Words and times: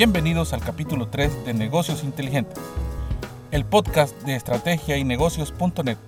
Bienvenidos 0.00 0.54
al 0.54 0.62
capítulo 0.62 1.08
3 1.08 1.44
de 1.44 1.52
Negocios 1.52 2.04
Inteligentes, 2.04 2.58
el 3.50 3.66
podcast 3.66 4.16
de 4.22 4.34
estrategia 4.34 4.96
y 4.96 5.04
negocios.net, 5.04 5.98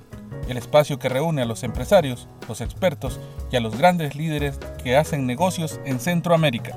el 0.48 0.56
espacio 0.56 0.98
que 0.98 1.10
reúne 1.10 1.42
a 1.42 1.44
los 1.44 1.62
empresarios, 1.62 2.26
los 2.48 2.62
expertos 2.62 3.20
y 3.50 3.56
a 3.56 3.60
los 3.60 3.76
grandes 3.76 4.16
líderes 4.16 4.58
que 4.82 4.96
hacen 4.96 5.26
negocios 5.26 5.78
en 5.84 6.00
Centroamérica. 6.00 6.74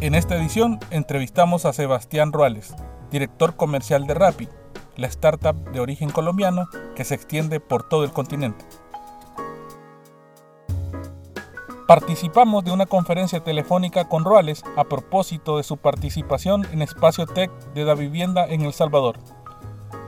En 0.00 0.14
esta 0.14 0.36
edición 0.36 0.80
entrevistamos 0.90 1.66
a 1.66 1.74
Sebastián 1.74 2.32
Ruales, 2.32 2.74
director 3.10 3.56
comercial 3.56 4.06
de 4.06 4.14
Rappi, 4.14 4.48
la 4.96 5.08
startup 5.08 5.70
de 5.70 5.80
origen 5.80 6.08
colombiano 6.08 6.66
que 6.96 7.04
se 7.04 7.14
extiende 7.14 7.60
por 7.60 7.86
todo 7.86 8.04
el 8.04 8.12
continente. 8.12 8.64
Participamos 11.90 12.62
de 12.62 12.70
una 12.70 12.86
conferencia 12.86 13.40
telefónica 13.40 14.08
con 14.08 14.24
Ruales 14.24 14.62
a 14.76 14.84
propósito 14.84 15.56
de 15.56 15.64
su 15.64 15.76
participación 15.76 16.64
en 16.70 16.82
Espacio 16.82 17.26
Tech 17.26 17.50
de 17.74 17.84
la 17.84 17.96
Vivienda 17.96 18.46
en 18.46 18.60
El 18.60 18.72
Salvador. 18.72 19.18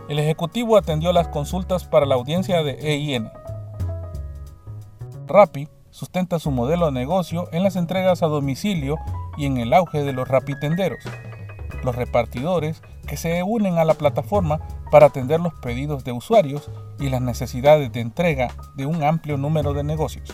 El 0.09 0.21
ejecutivo 0.21 0.77
atendió 0.77 1.13
las 1.13 1.27
consultas 1.27 1.83
para 1.83 2.07
la 2.07 2.15
audiencia 2.15 2.63
de 2.63 2.75
EIN. 2.75 3.29
Rappi 5.27 5.67
sustenta 5.91 6.39
su 6.39 6.53
modelo 6.53 6.87
de 6.87 6.93
negocio 6.93 7.49
en 7.51 7.65
las 7.65 7.75
entregas 7.75 8.23
a 8.23 8.29
domicilio 8.29 8.95
y 9.37 9.47
en 9.47 9.57
el 9.57 9.75
auge 9.75 10.05
de 10.05 10.13
los 10.13 10.29
rapitenderos, 10.29 11.03
los 11.83 11.97
repartidores 11.97 12.81
que 13.09 13.17
se 13.17 13.43
unen 13.43 13.79
a 13.79 13.85
la 13.85 13.95
plataforma 13.95 14.61
para 14.93 15.07
atender 15.07 15.41
los 15.41 15.55
pedidos 15.55 16.05
de 16.05 16.13
usuarios 16.13 16.71
y 17.01 17.09
las 17.09 17.23
necesidades 17.23 17.91
de 17.91 18.03
entrega 18.03 18.55
de 18.77 18.87
un 18.87 19.03
amplio 19.03 19.37
número 19.37 19.73
de 19.73 19.83
negocios. 19.83 20.33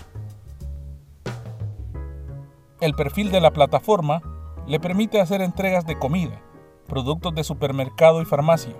El 2.80 2.94
perfil 2.94 3.32
de 3.32 3.40
la 3.40 3.50
plataforma 3.50 4.22
le 4.68 4.78
permite 4.78 5.20
hacer 5.20 5.42
entregas 5.42 5.84
de 5.84 5.98
comida, 5.98 6.40
productos 6.86 7.34
de 7.34 7.42
supermercado 7.42 8.22
y 8.22 8.24
farmacia, 8.24 8.76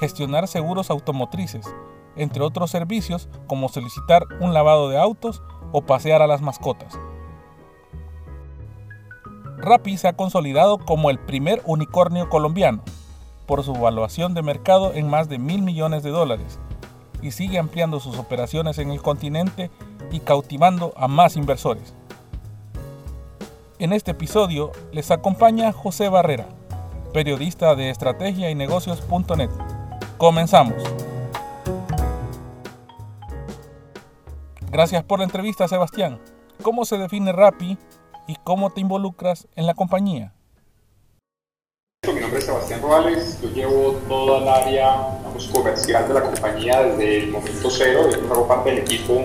gestionar 0.00 0.48
seguros 0.48 0.90
automotrices, 0.90 1.66
entre 2.16 2.42
otros 2.42 2.70
servicios 2.70 3.28
como 3.46 3.68
solicitar 3.68 4.24
un 4.40 4.54
lavado 4.54 4.88
de 4.88 4.98
autos 4.98 5.42
o 5.72 5.82
pasear 5.82 6.22
a 6.22 6.26
las 6.26 6.40
mascotas. 6.40 6.98
Rappi 9.58 9.98
se 9.98 10.08
ha 10.08 10.14
consolidado 10.14 10.78
como 10.78 11.10
el 11.10 11.18
primer 11.18 11.60
unicornio 11.66 12.30
colombiano 12.30 12.82
por 13.44 13.62
su 13.62 13.74
evaluación 13.74 14.32
de 14.32 14.40
mercado 14.40 14.94
en 14.94 15.06
más 15.06 15.28
de 15.28 15.38
mil 15.38 15.60
millones 15.60 16.02
de 16.02 16.10
dólares 16.10 16.58
y 17.20 17.32
sigue 17.32 17.58
ampliando 17.58 18.00
sus 18.00 18.16
operaciones 18.16 18.78
en 18.78 18.90
el 18.90 19.02
continente 19.02 19.70
y 20.10 20.20
cautivando 20.20 20.94
a 20.96 21.08
más 21.08 21.36
inversores. 21.36 21.94
En 23.80 23.92
este 23.92 24.10
episodio 24.10 24.72
les 24.90 25.12
acompaña 25.12 25.72
José 25.72 26.08
Barrera, 26.08 26.48
periodista 27.12 27.76
de 27.76 27.90
estrategia 27.90 28.50
y 28.50 28.56
negocios.net. 28.56 29.50
Comenzamos. 30.16 30.82
Gracias 34.72 35.04
por 35.04 35.20
la 35.20 35.26
entrevista, 35.26 35.68
Sebastián. 35.68 36.18
¿Cómo 36.62 36.84
se 36.84 36.98
define 36.98 37.30
Rappi 37.30 37.78
y 38.26 38.34
cómo 38.42 38.70
te 38.70 38.80
involucras 38.80 39.46
en 39.54 39.66
la 39.66 39.74
compañía? 39.74 40.34
Mi 42.12 42.18
nombre 42.18 42.40
es 42.40 42.46
Sebastián 42.46 42.82
Ruales, 42.82 43.40
yo 43.40 43.48
llevo 43.50 43.92
toda 44.08 44.38
el 44.38 44.48
área 44.48 45.20
comercial 45.52 46.08
de 46.08 46.14
la 46.14 46.22
compañía 46.22 46.82
desde 46.82 47.18
el 47.18 47.30
momento 47.30 47.70
cero, 47.70 48.08
yo 48.10 48.32
hago 48.32 48.48
parte 48.48 48.70
del 48.70 48.78
equipo 48.80 49.22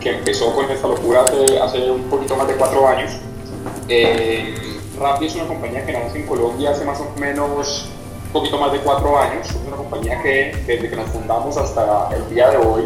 que 0.00 0.18
empezó 0.18 0.54
con 0.54 0.70
esta 0.70 0.86
locura 0.86 1.22
hace, 1.22 1.58
hace 1.58 1.90
un 1.90 2.02
poquito 2.10 2.36
más 2.36 2.46
de 2.46 2.56
cuatro 2.56 2.86
años 2.86 3.18
eh, 3.88 4.54
Rappi 4.98 5.26
es 5.26 5.34
una 5.34 5.46
compañía 5.46 5.84
que 5.84 5.92
nace 5.92 6.18
en 6.18 6.26
Colombia 6.26 6.70
hace 6.70 6.84
más 6.84 7.00
o 7.00 7.08
menos 7.20 7.88
un 8.26 8.32
poquito 8.32 8.58
más 8.58 8.72
de 8.72 8.78
cuatro 8.80 9.18
años. 9.18 9.48
Es 9.48 9.56
una 9.66 9.76
compañía 9.76 10.22
que 10.22 10.56
desde 10.66 10.90
que 10.90 10.96
nos 10.96 11.10
fundamos 11.10 11.56
hasta 11.56 12.10
el 12.14 12.34
día 12.34 12.50
de 12.50 12.56
hoy 12.58 12.84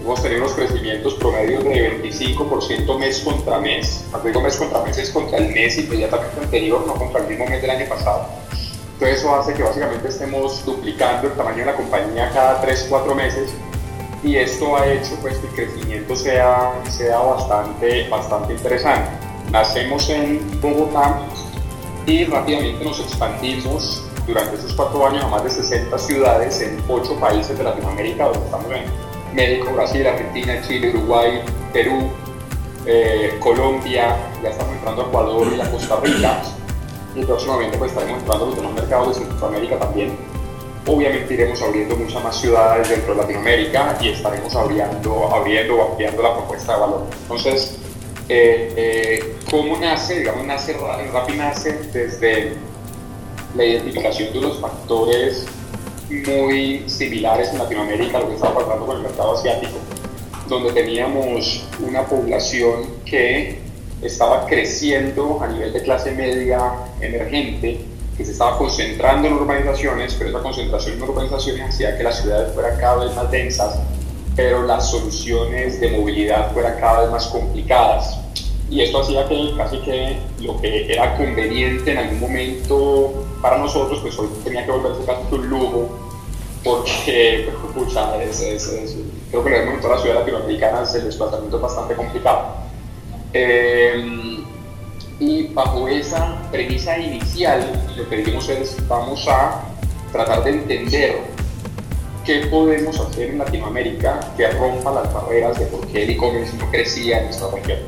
hemos 0.00 0.22
tenido 0.22 0.42
unos 0.42 0.54
crecimientos 0.54 1.14
promedios 1.14 1.64
de 1.64 2.02
25% 2.02 2.98
mes 2.98 3.20
contra 3.20 3.58
mes. 3.58 4.04
Cuando 4.10 4.28
digo 4.28 4.40
mes 4.40 4.56
contra 4.56 4.82
mes 4.82 4.98
es 4.98 5.10
contra 5.10 5.38
el 5.38 5.52
mes 5.52 5.78
inmediatamente 5.78 6.40
anterior, 6.40 6.84
no 6.86 6.94
contra 6.94 7.22
el 7.22 7.28
mismo 7.28 7.46
mes 7.46 7.62
del 7.62 7.70
año 7.70 7.88
pasado. 7.88 8.26
Entonces 8.94 9.18
eso 9.18 9.34
hace 9.34 9.52
que 9.54 9.62
básicamente 9.62 10.08
estemos 10.08 10.64
duplicando 10.64 11.28
el 11.28 11.34
tamaño 11.34 11.58
de 11.58 11.66
la 11.66 11.76
compañía 11.76 12.30
cada 12.32 12.62
3-4 12.62 13.14
meses 13.14 13.50
y 14.22 14.36
esto 14.36 14.76
ha 14.76 14.86
hecho 14.86 15.16
pues, 15.20 15.36
que 15.38 15.46
el 15.46 15.68
crecimiento 15.68 16.16
sea, 16.16 16.72
sea 16.88 17.18
bastante, 17.18 18.08
bastante 18.08 18.54
interesante. 18.54 19.25
Nacemos 19.52 20.08
en 20.10 20.60
Bogotá 20.60 21.20
y 22.06 22.24
rápidamente 22.24 22.84
nos 22.84 23.00
expandimos 23.00 24.04
durante 24.26 24.56
esos 24.56 24.72
cuatro 24.74 25.06
años 25.06 25.24
a 25.24 25.28
más 25.28 25.44
de 25.44 25.50
60 25.50 25.98
ciudades 25.98 26.60
en 26.60 26.82
ocho 26.88 27.18
países 27.18 27.56
de 27.56 27.64
Latinoamérica, 27.64 28.24
donde 28.24 28.44
estamos 28.44 28.66
en 28.72 29.34
México, 29.34 29.72
Brasil, 29.72 30.06
Argentina, 30.06 30.60
Chile, 30.66 30.90
Uruguay, 30.90 31.42
Perú, 31.72 32.10
eh, 32.86 33.36
Colombia, 33.40 34.16
ya 34.42 34.50
estamos 34.50 34.74
entrando 34.74 35.02
a 35.02 35.06
Ecuador 35.06 35.48
y 35.56 35.60
a 35.60 35.70
Costa 35.70 35.96
Rica, 36.02 36.42
y 37.14 37.24
próximamente 37.24 37.78
pues 37.78 37.92
estaremos 37.92 38.20
entrando 38.20 38.44
a 38.44 38.48
los 38.48 38.56
demás 38.56 38.72
mercados 38.74 39.18
de 39.18 39.24
Centroamérica 39.24 39.78
también. 39.78 40.16
Obviamente 40.88 41.34
iremos 41.34 41.60
abriendo 41.62 41.96
muchas 41.96 42.22
más 42.22 42.36
ciudades 42.40 42.88
dentro 42.88 43.14
de 43.14 43.22
Latinoamérica 43.22 43.98
y 44.00 44.10
estaremos 44.10 44.54
abriendo, 44.54 45.34
abriendo 45.34 45.76
o 45.76 45.90
ampliando 45.90 46.22
la 46.22 46.34
propuesta 46.34 46.74
de 46.74 46.80
valor. 46.80 47.06
Entonces, 47.22 47.78
eh, 48.28 48.72
eh, 48.76 49.36
¿Cómo 49.50 49.76
nace? 49.76 50.18
Digamos, 50.18 50.46
nace, 50.46 50.76
Rappi 51.12 51.34
nace 51.34 51.78
desde 51.92 52.54
la 53.54 53.64
identificación 53.64 54.32
de 54.32 54.38
unos 54.40 54.58
factores 54.58 55.46
muy 56.10 56.88
similares 56.88 57.50
en 57.50 57.58
Latinoamérica 57.58 58.18
a 58.18 58.20
lo 58.22 58.28
que 58.28 58.34
estaba 58.34 58.54
pasando 58.54 58.86
con 58.86 58.96
el 58.96 59.02
mercado 59.02 59.36
asiático, 59.36 59.78
donde 60.48 60.72
teníamos 60.72 61.64
una 61.86 62.04
población 62.04 62.86
que 63.04 63.58
estaba 64.02 64.46
creciendo 64.46 65.40
a 65.40 65.46
nivel 65.48 65.72
de 65.72 65.82
clase 65.82 66.12
media 66.12 66.72
emergente, 67.00 67.80
que 68.16 68.24
se 68.24 68.32
estaba 68.32 68.58
concentrando 68.58 69.28
en 69.28 69.34
urbanizaciones, 69.34 70.14
pero 70.14 70.30
esa 70.30 70.40
concentración 70.40 70.96
en 70.96 71.02
urbanizaciones 71.02 71.68
hacía 71.68 71.96
que 71.96 72.02
las 72.02 72.20
ciudades 72.20 72.52
fueran 72.54 72.78
cada 72.80 73.04
vez 73.04 73.14
más 73.14 73.30
densas 73.30 73.78
pero 74.36 74.62
las 74.64 74.90
soluciones 74.90 75.80
de 75.80 75.90
movilidad 75.90 76.52
fueran 76.52 76.78
cada 76.78 77.00
vez 77.00 77.10
más 77.10 77.26
complicadas. 77.28 78.20
Y 78.68 78.82
esto 78.82 79.00
hacía 79.00 79.26
que 79.28 79.54
casi 79.56 79.78
que 79.78 80.18
lo 80.40 80.60
que 80.60 80.92
era 80.92 81.16
conveniente 81.16 81.92
en 81.92 81.98
algún 81.98 82.20
momento 82.20 83.24
para 83.40 83.58
nosotros, 83.58 84.00
pues 84.02 84.18
hoy 84.18 84.28
tenía 84.44 84.66
que 84.66 84.72
volverse 84.72 85.04
casi 85.06 85.34
un 85.34 85.48
lujo, 85.48 85.88
porque, 86.62 87.48
pucha, 87.74 88.22
es, 88.22 88.40
es, 88.40 88.96
creo 89.30 89.44
que 89.44 89.56
en 89.56 89.80
toda 89.80 89.96
la 89.96 90.02
ciudad 90.02 90.16
latinoamericana 90.16 90.82
el 90.94 91.04
desplazamiento 91.04 91.56
es 91.56 91.62
bastante 91.62 91.94
complicado. 91.94 92.56
Eh, 93.32 94.44
y 95.18 95.46
bajo 95.48 95.88
esa 95.88 96.36
premisa 96.50 96.98
inicial, 96.98 97.72
lo 97.96 98.08
que 98.08 98.16
dijimos 98.16 98.48
es, 98.48 98.76
vamos 98.88 99.26
a 99.28 99.62
tratar 100.12 100.44
de 100.44 100.50
entender 100.50 101.35
¿qué 102.26 102.44
podemos 102.48 102.98
hacer 102.98 103.30
en 103.30 103.38
Latinoamérica 103.38 104.18
que 104.36 104.48
rompa 104.50 104.90
las 104.90 105.14
barreras 105.14 105.58
de 105.58 105.66
por 105.66 105.86
qué 105.86 106.02
el 106.02 106.10
e-commerce 106.10 106.56
no 106.56 106.68
crecía 106.72 107.20
en 107.20 107.26
nuestra 107.26 107.48
región? 107.52 107.78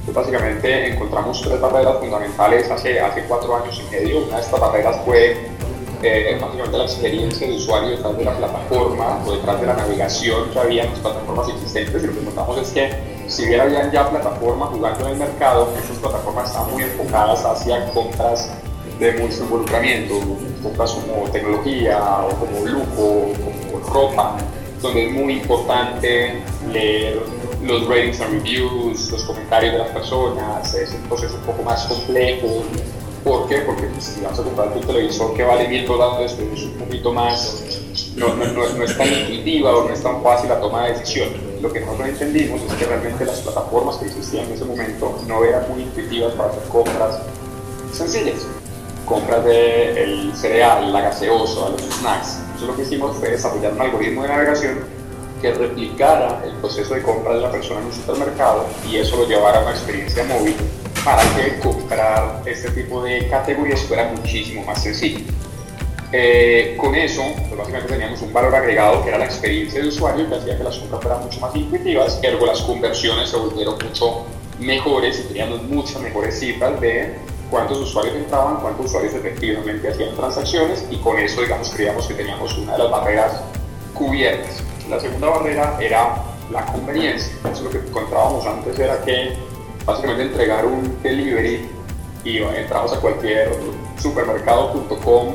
Entonces, 0.00 0.14
básicamente 0.14 0.92
encontramos 0.92 1.40
tres 1.40 1.58
barreras 1.58 1.96
fundamentales 1.98 2.70
hace, 2.70 3.00
hace 3.00 3.22
cuatro 3.22 3.56
años 3.56 3.82
y 3.82 3.90
medio. 3.90 4.24
Una 4.24 4.36
de 4.36 4.42
estas 4.42 4.60
barreras 4.60 4.96
fue 5.04 5.48
eh, 6.02 6.38
básicamente 6.38 6.78
la 6.78 6.84
experiencia 6.84 7.48
de 7.48 7.56
usuario 7.56 7.90
detrás 7.90 8.18
de 8.18 8.24
la 8.24 8.36
plataforma 8.36 9.24
o 9.26 9.32
detrás 9.32 9.60
de 9.62 9.66
la 9.66 9.74
navegación 9.74 10.50
que 10.50 10.58
había 10.58 10.84
las 10.84 10.98
plataformas 10.98 11.48
existentes. 11.48 12.04
Y 12.04 12.06
lo 12.06 12.12
que 12.12 12.20
notamos 12.20 12.58
es 12.58 12.68
que 12.70 12.90
si 13.26 13.46
bien 13.46 13.60
habían 13.62 13.90
ya 13.90 14.10
plataformas 14.10 14.68
jugando 14.68 15.06
en 15.06 15.12
el 15.12 15.18
mercado, 15.18 15.72
esas 15.82 15.96
plataformas 15.96 16.50
estaban 16.50 16.70
muy 16.70 16.82
enfocadas 16.82 17.44
hacia 17.44 17.90
compras 17.92 18.50
de 19.00 19.12
mucho 19.14 19.42
involucramiento, 19.42 20.14
compras 20.62 20.92
como 20.92 21.28
tecnología 21.30 21.98
o 22.24 22.28
como 22.36 22.66
lujo, 22.66 23.32
ropa, 23.84 24.36
donde 24.82 25.06
es 25.06 25.12
muy 25.12 25.34
importante 25.34 26.42
leer 26.72 27.20
los 27.62 27.88
ratings 27.88 28.20
and 28.20 28.34
reviews, 28.34 29.10
los 29.10 29.22
comentarios 29.24 29.72
de 29.72 29.78
las 29.78 29.88
personas, 29.88 30.74
es 30.74 30.92
un 30.92 31.00
proceso 31.02 31.34
un 31.34 31.42
poco 31.42 31.62
más 31.62 31.84
complejo. 31.86 32.64
¿Por 33.24 33.48
qué? 33.48 33.58
Porque 33.58 33.86
pues, 33.86 34.04
si 34.04 34.20
vas 34.20 34.38
a 34.38 34.42
comprar 34.42 34.72
tu 34.72 34.80
televisor 34.80 35.34
que 35.34 35.42
vale 35.42 35.66
mil 35.66 35.84
dólares, 35.86 36.34
pues 36.36 36.60
es 36.60 36.66
un 36.66 36.74
poquito 36.74 37.12
más, 37.12 37.80
no, 38.14 38.34
no, 38.34 38.44
no, 38.46 38.84
es 38.84 38.96
tan 38.96 39.08
intuitiva 39.12 39.74
o 39.76 39.88
no 39.88 39.92
es 39.92 40.02
tan 40.02 40.22
fácil 40.22 40.48
la 40.48 40.60
toma 40.60 40.86
de 40.86 40.92
decisión. 40.92 41.30
Lo 41.60 41.72
que 41.72 41.80
nosotros 41.80 42.08
entendimos 42.08 42.60
es 42.62 42.72
que 42.74 42.84
realmente 42.84 43.24
las 43.24 43.40
plataformas 43.40 43.96
que 43.96 44.06
existían 44.06 44.46
en 44.46 44.52
ese 44.52 44.64
momento 44.64 45.18
no 45.26 45.42
eran 45.42 45.68
muy 45.72 45.82
intuitivas 45.82 46.34
para 46.34 46.50
hacer 46.50 46.62
compras 46.68 47.18
sencillas 47.92 48.46
compras 49.06 49.44
de 49.44 50.02
el 50.02 50.34
cereal, 50.34 50.92
la 50.92 51.00
gaseosa, 51.00 51.70
los 51.70 51.80
snacks. 51.80 52.38
Entonces 52.56 52.74
lo 52.74 52.76
que 52.76 52.88
hicimos 52.88 53.16
fue 53.18 53.30
desarrollar 53.32 53.74
un 53.74 53.80
algoritmo 53.82 54.22
de 54.22 54.28
navegación 54.28 54.78
que 55.42 55.52
replicara 55.52 56.42
el 56.42 56.52
proceso 56.52 56.94
de 56.94 57.02
compra 57.02 57.34
de 57.34 57.42
la 57.42 57.52
persona 57.52 57.80
en 57.80 57.86
un 57.88 57.92
supermercado 57.92 58.66
y 58.90 58.96
eso 58.96 59.18
lo 59.18 59.28
llevara 59.28 59.58
a 59.58 59.62
una 59.62 59.72
experiencia 59.72 60.24
móvil 60.24 60.56
para 61.04 61.22
que 61.36 61.58
comprar 61.58 62.40
este 62.46 62.70
tipo 62.70 63.02
de 63.02 63.28
categorías 63.28 63.82
fuera 63.82 64.10
muchísimo 64.10 64.64
más 64.64 64.82
sencillo. 64.82 65.20
Eh, 66.12 66.78
con 66.80 66.94
eso, 66.94 67.20
pues 67.46 67.58
básicamente 67.58 67.92
teníamos 67.92 68.22
un 68.22 68.32
valor 68.32 68.54
agregado 68.54 69.02
que 69.02 69.10
era 69.10 69.18
la 69.18 69.26
experiencia 69.26 69.82
de 69.82 69.88
usuario 69.88 70.26
que 70.26 70.36
hacía 70.36 70.56
que 70.56 70.64
las 70.64 70.78
compras 70.78 71.02
fueran 71.02 71.24
mucho 71.24 71.40
más 71.40 71.54
intuitivas, 71.54 72.18
ergo 72.22 72.46
las 72.46 72.62
conversiones 72.62 73.28
se 73.28 73.36
volvieron 73.36 73.74
mucho 73.84 74.24
mejores 74.58 75.20
y 75.20 75.22
teníamos 75.24 75.62
muchas 75.64 76.00
mejores 76.00 76.38
cifras 76.38 76.80
de 76.80 77.16
cuántos 77.50 77.78
usuarios 77.78 78.16
entraban, 78.16 78.56
cuántos 78.56 78.86
usuarios 78.86 79.14
efectivamente 79.14 79.88
hacían 79.88 80.14
transacciones 80.16 80.84
y 80.90 80.96
con 80.96 81.18
eso 81.18 81.40
digamos 81.42 81.70
creíamos 81.70 82.06
que 82.06 82.14
teníamos 82.14 82.56
una 82.58 82.72
de 82.72 82.78
las 82.78 82.90
barreras 82.90 83.40
cubiertas. 83.94 84.62
La 84.88 85.00
segunda 85.00 85.28
barrera 85.30 85.76
era 85.80 86.16
la 86.50 86.64
conveniencia. 86.66 87.32
Eso 87.50 87.64
lo 87.64 87.70
que 87.70 87.78
encontrábamos 87.78 88.46
antes 88.46 88.78
era 88.78 89.02
que 89.02 89.36
básicamente 89.84 90.24
entregar 90.24 90.64
un 90.64 90.96
delivery 91.02 91.68
y 92.24 92.38
entramos 92.38 92.92
a 92.92 93.00
cualquier 93.00 93.52
supermercado.com 93.98 95.34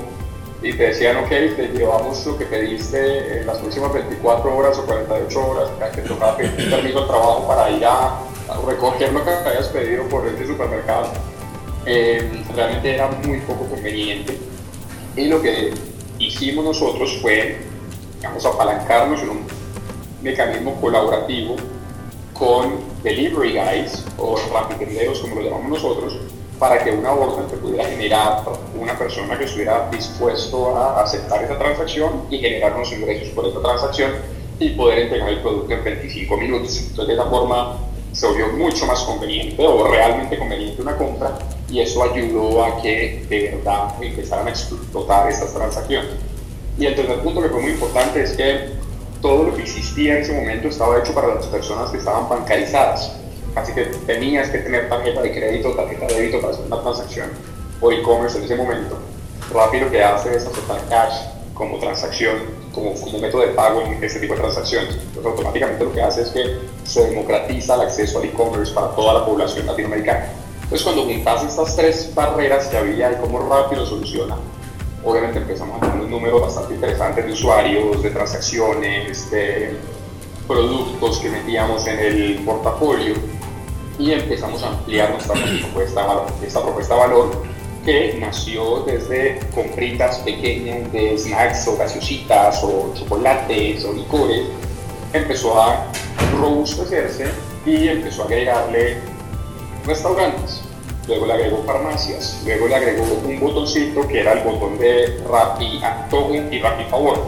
y 0.62 0.74
te 0.74 0.84
decían, 0.84 1.18
ok, 1.18 1.30
te 1.30 1.72
llevamos 1.74 2.24
lo 2.26 2.38
que 2.38 2.46
pediste 2.46 3.40
en 3.40 3.48
las 3.48 3.58
próximas 3.58 3.94
24 3.94 4.56
horas 4.56 4.78
o 4.78 4.86
48 4.86 5.48
horas, 5.48 5.70
que 5.92 6.02
te 6.02 6.08
tocaba 6.08 6.38
pedir 6.38 6.70
permiso 6.70 7.00
al 7.00 7.08
trabajo 7.08 7.48
para 7.48 7.72
ir 7.72 7.84
a, 7.86 8.20
recoger 8.68 9.14
lo 9.14 9.24
que 9.24 9.30
habías 9.30 9.70
pedido 9.70 10.04
por 10.04 10.28
ese 10.28 10.46
supermercado. 10.46 11.08
Eh, 11.86 12.44
realmente 12.56 12.94
era 12.94 13.08
muy 13.26 13.40
poco 13.40 13.66
conveniente. 13.66 14.38
Y 15.16 15.26
lo 15.26 15.42
que 15.42 15.74
hicimos 16.20 16.64
nosotros 16.64 17.18
fue, 17.22 17.58
digamos, 18.18 18.46
apalancarnos 18.46 19.22
en 19.22 19.30
un 19.30 19.48
mecanismo 20.22 20.80
colaborativo 20.80 21.56
con 22.34 22.80
delivery 23.04 23.54
guys 23.54 24.06
o 24.18 24.36
rapitenderos 24.54 25.20
como 25.20 25.36
lo 25.36 25.42
llamamos 25.42 25.70
nosotros 25.70 26.18
para 26.60 26.84
que 26.84 26.92
una 26.92 27.12
orden 27.12 27.48
te 27.48 27.58
pudiera 27.58 27.86
generar 27.86 28.44
una 28.80 28.96
persona 28.98 29.36
que 29.38 29.46
estuviera 29.46 29.90
dispuesto 29.90 30.76
a 30.78 31.02
aceptar 31.02 31.44
esa 31.44 31.58
transacción 31.58 32.28
y 32.30 32.38
generar 32.38 32.76
unos 32.76 32.92
ingresos 32.92 33.30
por 33.30 33.48
esa 33.48 33.60
transacción 33.62 34.12
y 34.60 34.70
poder 34.70 35.00
entregar 35.00 35.30
el 35.30 35.42
producto 35.42 35.74
en 35.74 35.84
25 35.84 36.38
minutos. 36.38 36.78
Entonces 36.78 37.08
de 37.08 37.14
esa 37.14 37.26
forma 37.26 37.78
se 38.12 38.28
volvió 38.28 38.48
mucho 38.50 38.86
más 38.86 39.00
conveniente 39.02 39.66
o 39.66 39.88
realmente 39.88 40.38
conveniente 40.38 40.82
una 40.84 40.96
compra 40.96 41.36
y 41.72 41.80
eso 41.80 42.04
ayudó 42.04 42.64
a 42.64 42.82
que 42.82 43.26
de 43.30 43.56
verdad 43.56 43.96
empezaran 44.02 44.48
a 44.48 44.50
explotar 44.50 45.30
estas 45.32 45.54
transacciones. 45.54 46.12
Y 46.78 46.86
el 46.86 46.96
tercer 46.96 47.20
punto 47.20 47.42
que 47.42 47.50
fue 47.50 47.62
muy 47.62 47.72
importante 47.72 48.22
es 48.22 48.32
que 48.34 48.72
todo 49.22 49.44
lo 49.44 49.56
que 49.56 49.62
existía 49.62 50.18
en 50.18 50.24
ese 50.24 50.34
momento 50.34 50.68
estaba 50.68 51.00
hecho 51.00 51.14
para 51.14 51.36
las 51.36 51.46
personas 51.48 51.90
que 51.92 51.98
estaban 51.98 52.28
bancarizadas. 52.28 53.14
Así 53.56 53.74
que 53.74 53.86
tenías 54.06 54.50
que 54.50 54.60
tener 54.60 54.90
tarjeta 54.90 55.22
de 55.22 55.32
crédito, 55.32 55.72
tarjeta 55.72 56.08
de 56.08 56.14
débito 56.16 56.42
para 56.42 56.54
hacer 56.54 56.66
una 56.66 56.82
transacción 56.82 57.30
o 57.80 57.92
e-commerce 57.92 58.38
en 58.38 58.46
ese 58.46 58.56
momento. 58.56 58.98
Rappi 59.54 59.80
lo 59.80 59.90
que 59.90 60.04
hace 60.04 60.36
es 60.36 60.46
aceptar 60.46 60.82
cash 60.90 61.14
como 61.54 61.78
transacción, 61.80 62.38
como, 62.74 62.94
como 62.96 63.20
método 63.20 63.42
de 63.42 63.50
pago 63.50 63.82
en 63.82 64.04
este 64.04 64.20
tipo 64.20 64.34
de 64.34 64.42
transacciones. 64.42 64.96
Entonces 64.96 65.26
automáticamente 65.26 65.84
lo 65.84 65.94
que 65.94 66.02
hace 66.02 66.24
es 66.24 66.30
que 66.30 66.58
se 66.84 67.10
democratiza 67.10 67.76
el 67.76 67.82
acceso 67.82 68.20
al 68.20 68.26
e-commerce 68.26 68.74
para 68.74 68.90
toda 68.96 69.14
la 69.14 69.26
población 69.26 69.66
latinoamericana. 69.68 70.41
Entonces 70.72 70.86
cuando 70.86 71.04
juntas 71.04 71.44
estas 71.44 71.76
tres 71.76 72.16
barreras 72.16 72.68
que 72.68 72.78
había 72.78 73.12
y 73.12 73.16
cómo 73.16 73.40
rápido 73.40 73.86
soluciona, 73.86 74.38
obviamente 75.04 75.40
empezamos 75.40 75.76
a 75.76 75.80
tener 75.82 75.98
unos 75.98 76.10
números 76.10 76.42
bastante 76.44 76.76
interesantes 76.76 77.26
de 77.26 77.34
usuarios, 77.34 78.02
de 78.02 78.10
transacciones, 78.10 79.30
de 79.32 79.76
productos 80.48 81.20
que 81.20 81.30
metíamos 81.30 81.86
en 81.88 82.00
el 82.00 82.36
portafolio 82.46 83.16
y 84.00 84.14
empezamos 84.14 84.64
a 84.64 84.70
ampliar 84.70 85.12
nuestra 85.12 85.36
propuesta, 85.60 86.26
esta 86.42 86.62
propuesta 86.62 86.94
de 86.94 87.00
valor 87.02 87.44
que 87.84 88.18
nació 88.22 88.84
desde 88.86 89.42
compritas 89.54 90.20
pequeñas 90.20 90.90
de 90.94 91.18
snacks 91.18 91.68
o 91.68 91.76
gaseositas 91.76 92.64
o 92.64 92.94
chocolates 92.96 93.84
o 93.84 93.92
licores, 93.92 94.46
empezó 95.12 95.62
a 95.62 95.88
robustecerse 96.40 97.26
y 97.66 97.90
empezó 97.90 98.22
a 98.22 98.26
agregarle 98.28 99.11
restaurantes 99.86 100.62
luego 101.08 101.26
le 101.26 101.34
agregó 101.34 101.64
farmacias, 101.64 102.42
luego 102.46 102.68
le 102.68 102.76
agregó 102.76 103.04
un 103.26 103.40
botoncito 103.40 104.08
que 104.08 104.20
era 104.20 104.34
el 104.34 104.44
botón 104.44 104.78
de 104.78 105.22
Rappi 105.30 105.82
Antojo 105.84 106.34
y 106.34 106.60
Rappi 106.60 106.84
Favor. 106.86 107.20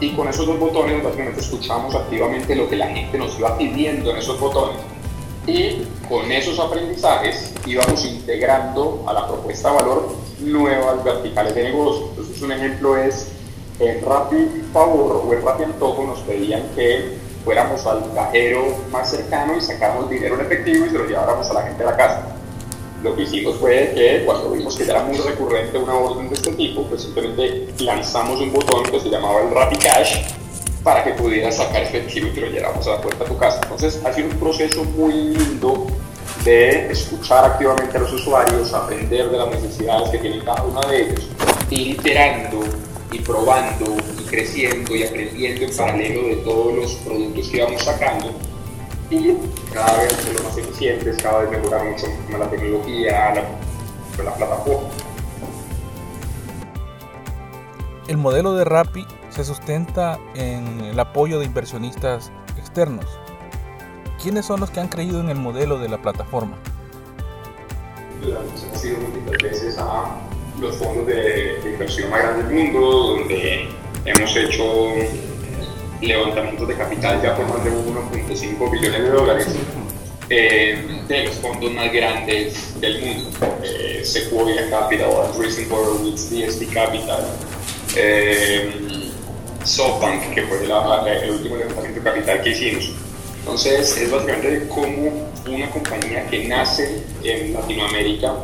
Y 0.00 0.10
con 0.12 0.28
esos 0.28 0.46
dos 0.46 0.58
botones 0.58 1.02
básicamente 1.02 1.40
escuchamos 1.40 1.94
activamente 1.94 2.54
lo 2.54 2.68
que 2.68 2.76
la 2.76 2.88
gente 2.88 3.18
nos 3.18 3.38
iba 3.38 3.56
pidiendo 3.56 4.10
en 4.10 4.18
esos 4.18 4.38
botones. 4.38 4.76
Y 5.46 5.86
con 6.08 6.30
esos 6.30 6.58
aprendizajes 6.58 7.54
íbamos 7.66 8.04
integrando 8.04 9.04
a 9.06 9.12
la 9.12 9.26
propuesta 9.26 9.72
valor 9.72 10.08
nuevas 10.40 11.02
verticales 11.02 11.54
de 11.54 11.64
negocio. 11.64 12.08
Entonces 12.10 12.42
un 12.42 12.52
ejemplo 12.52 12.96
es 12.96 13.28
en 13.80 14.04
Rappi 14.04 14.64
Favor 14.72 15.24
o 15.26 15.32
en 15.32 15.42
Rappi 15.42 15.64
Antojo 15.64 16.04
nos 16.04 16.20
pedían 16.20 16.62
que 16.74 17.16
fuéramos 17.46 17.86
al 17.86 18.12
cajero 18.14 18.76
más 18.92 19.10
cercano 19.10 19.56
y 19.56 19.62
sacáramos 19.62 20.10
dinero 20.10 20.34
en 20.34 20.42
efectivo 20.42 20.84
y 20.84 20.90
se 20.90 20.98
lo 20.98 21.06
lleváramos 21.06 21.48
a 21.50 21.54
la 21.54 21.62
gente 21.62 21.78
de 21.78 21.90
la 21.90 21.96
casa 21.96 22.36
lo 23.06 23.14
que 23.14 23.22
hicimos 23.22 23.56
fue 23.56 23.92
que 23.94 24.24
cuando 24.24 24.50
vimos 24.50 24.76
que 24.76 24.82
era 24.82 25.02
muy 25.04 25.16
recurrente 25.16 25.78
una 25.78 25.94
orden 25.94 26.28
de 26.28 26.34
este 26.34 26.52
tipo, 26.52 26.82
pues 26.84 27.02
simplemente 27.02 27.68
lanzamos 27.78 28.40
un 28.40 28.52
botón 28.52 28.82
que 28.84 28.98
se 28.98 29.08
llamaba 29.08 29.42
el 29.42 29.50
Rappi 29.50 29.76
Cash 29.76 30.22
para 30.82 31.04
que 31.04 31.12
pudieras 31.12 31.56
sacar 31.56 31.82
efectivo 31.82 32.28
y 32.28 32.30
te 32.30 32.40
lo 32.40 32.48
lleváramos 32.48 32.86
a 32.88 32.92
la 32.92 33.00
puerta 33.00 33.24
de 33.24 33.30
tu 33.30 33.38
casa. 33.38 33.60
Entonces 33.62 34.00
ha 34.04 34.12
sido 34.12 34.28
un 34.28 34.38
proceso 34.38 34.82
muy 34.84 35.12
lindo 35.12 35.86
de 36.44 36.90
escuchar 36.90 37.44
activamente 37.44 37.96
a 37.96 38.00
los 38.00 38.12
usuarios, 38.12 38.72
aprender 38.72 39.30
de 39.30 39.36
las 39.36 39.50
necesidades 39.50 40.10
que 40.10 40.18
tienen 40.18 40.40
cada 40.40 40.62
uno 40.62 40.80
de 40.82 41.02
ellos, 41.02 41.28
iterando 41.70 42.60
y 43.12 43.18
probando 43.20 43.96
y 44.18 44.24
creciendo 44.24 44.94
y 44.94 45.04
aprendiendo 45.04 45.64
en 45.64 45.76
paralelo 45.76 46.28
de 46.28 46.36
todos 46.36 46.74
los 46.74 46.94
productos 46.96 47.48
que 47.48 47.56
íbamos 47.58 47.82
sacando 47.82 48.30
y 49.10 49.34
cada 49.72 50.02
vez 50.02 50.12
ser 50.14 50.42
más 50.42 50.56
eficientes, 50.56 51.22
cada 51.22 51.40
vez 51.40 51.50
mejorar 51.50 51.84
mucho 51.84 52.06
más 52.30 52.40
la 52.40 52.50
tecnología, 52.50 53.34
la, 53.34 54.24
la 54.24 54.34
plataforma. 54.34 54.88
El 58.08 58.16
modelo 58.16 58.54
de 58.54 58.64
Rappi 58.64 59.06
se 59.30 59.44
sustenta 59.44 60.18
en 60.34 60.80
el 60.80 60.98
apoyo 60.98 61.38
de 61.38 61.46
inversionistas 61.46 62.32
externos. 62.56 63.06
¿Quiénes 64.22 64.46
son 64.46 64.60
los 64.60 64.70
que 64.70 64.80
han 64.80 64.88
creído 64.88 65.20
en 65.20 65.28
el 65.28 65.36
modelo 65.36 65.78
de 65.78 65.88
la 65.88 66.00
plataforma? 66.00 66.56
Hemos 68.22 68.80
sido 68.80 68.98
múltiples 68.98 69.42
veces 69.42 69.78
a 69.78 70.18
los 70.60 70.76
fondos 70.76 71.06
de, 71.06 71.60
inversión 71.64 72.10
más 72.10 72.22
grandes 72.22 72.48
del 72.48 72.54
mundo, 72.54 72.80
donde 73.18 73.68
hemos 74.04 74.36
hecho 74.36 74.92
levantamientos 76.00 76.68
de 76.68 76.74
capital 76.74 77.20
ya 77.22 77.36
por 77.36 77.48
más 77.48 77.64
de 77.64 77.70
1.5 77.70 78.70
billones 78.70 79.02
de 79.02 79.08
dólares 79.08 79.46
eh, 80.28 81.02
de 81.08 81.24
los 81.24 81.36
fondos 81.36 81.72
más 81.72 81.92
grandes 81.92 82.80
del 82.80 83.00
mundo. 83.00 83.30
Eh, 83.62 84.02
Sequoia 84.04 84.68
Capital, 84.70 85.10
Andreessen 85.30 85.70
Horowitz, 85.70 86.30
DST 86.30 86.72
Capital, 86.72 87.26
eh, 87.96 88.70
SoftBank, 89.64 90.34
que 90.34 90.42
fue 90.42 90.58
el 90.64 91.30
último 91.30 91.56
levantamiento 91.56 92.00
de 92.00 92.04
capital 92.04 92.42
que 92.42 92.50
hicimos. 92.50 92.92
Entonces, 93.40 93.96
es 93.96 94.10
básicamente 94.10 94.66
como 94.68 95.30
una 95.46 95.70
compañía 95.70 96.26
que 96.26 96.48
nace 96.48 97.04
en 97.22 97.52
Latinoamérica 97.52 98.34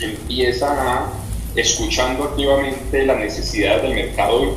empieza 0.00 0.72
a, 0.72 1.12
escuchando 1.54 2.24
activamente 2.24 3.04
las 3.06 3.18
necesidades 3.18 3.82
del 3.82 3.94
mercado 3.94 4.56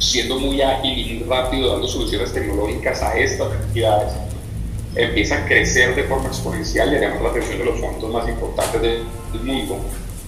siendo 0.00 0.38
muy 0.38 0.60
ágil 0.62 0.98
y 0.98 1.24
rápido, 1.24 1.72
dando 1.72 1.86
soluciones 1.86 2.32
tecnológicas 2.32 3.02
a 3.02 3.16
estas 3.18 3.52
necesidades, 3.52 4.14
empieza 4.94 5.36
a 5.36 5.46
crecer 5.46 5.94
de 5.94 6.04
forma 6.04 6.28
exponencial 6.28 6.92
y 6.92 6.96
además 6.96 7.22
la 7.22 7.28
atención 7.28 7.58
de 7.58 7.64
los 7.66 7.78
fondos 7.78 8.10
más 8.10 8.28
importantes 8.28 8.80
del 8.80 9.04
mundo, 9.44 9.78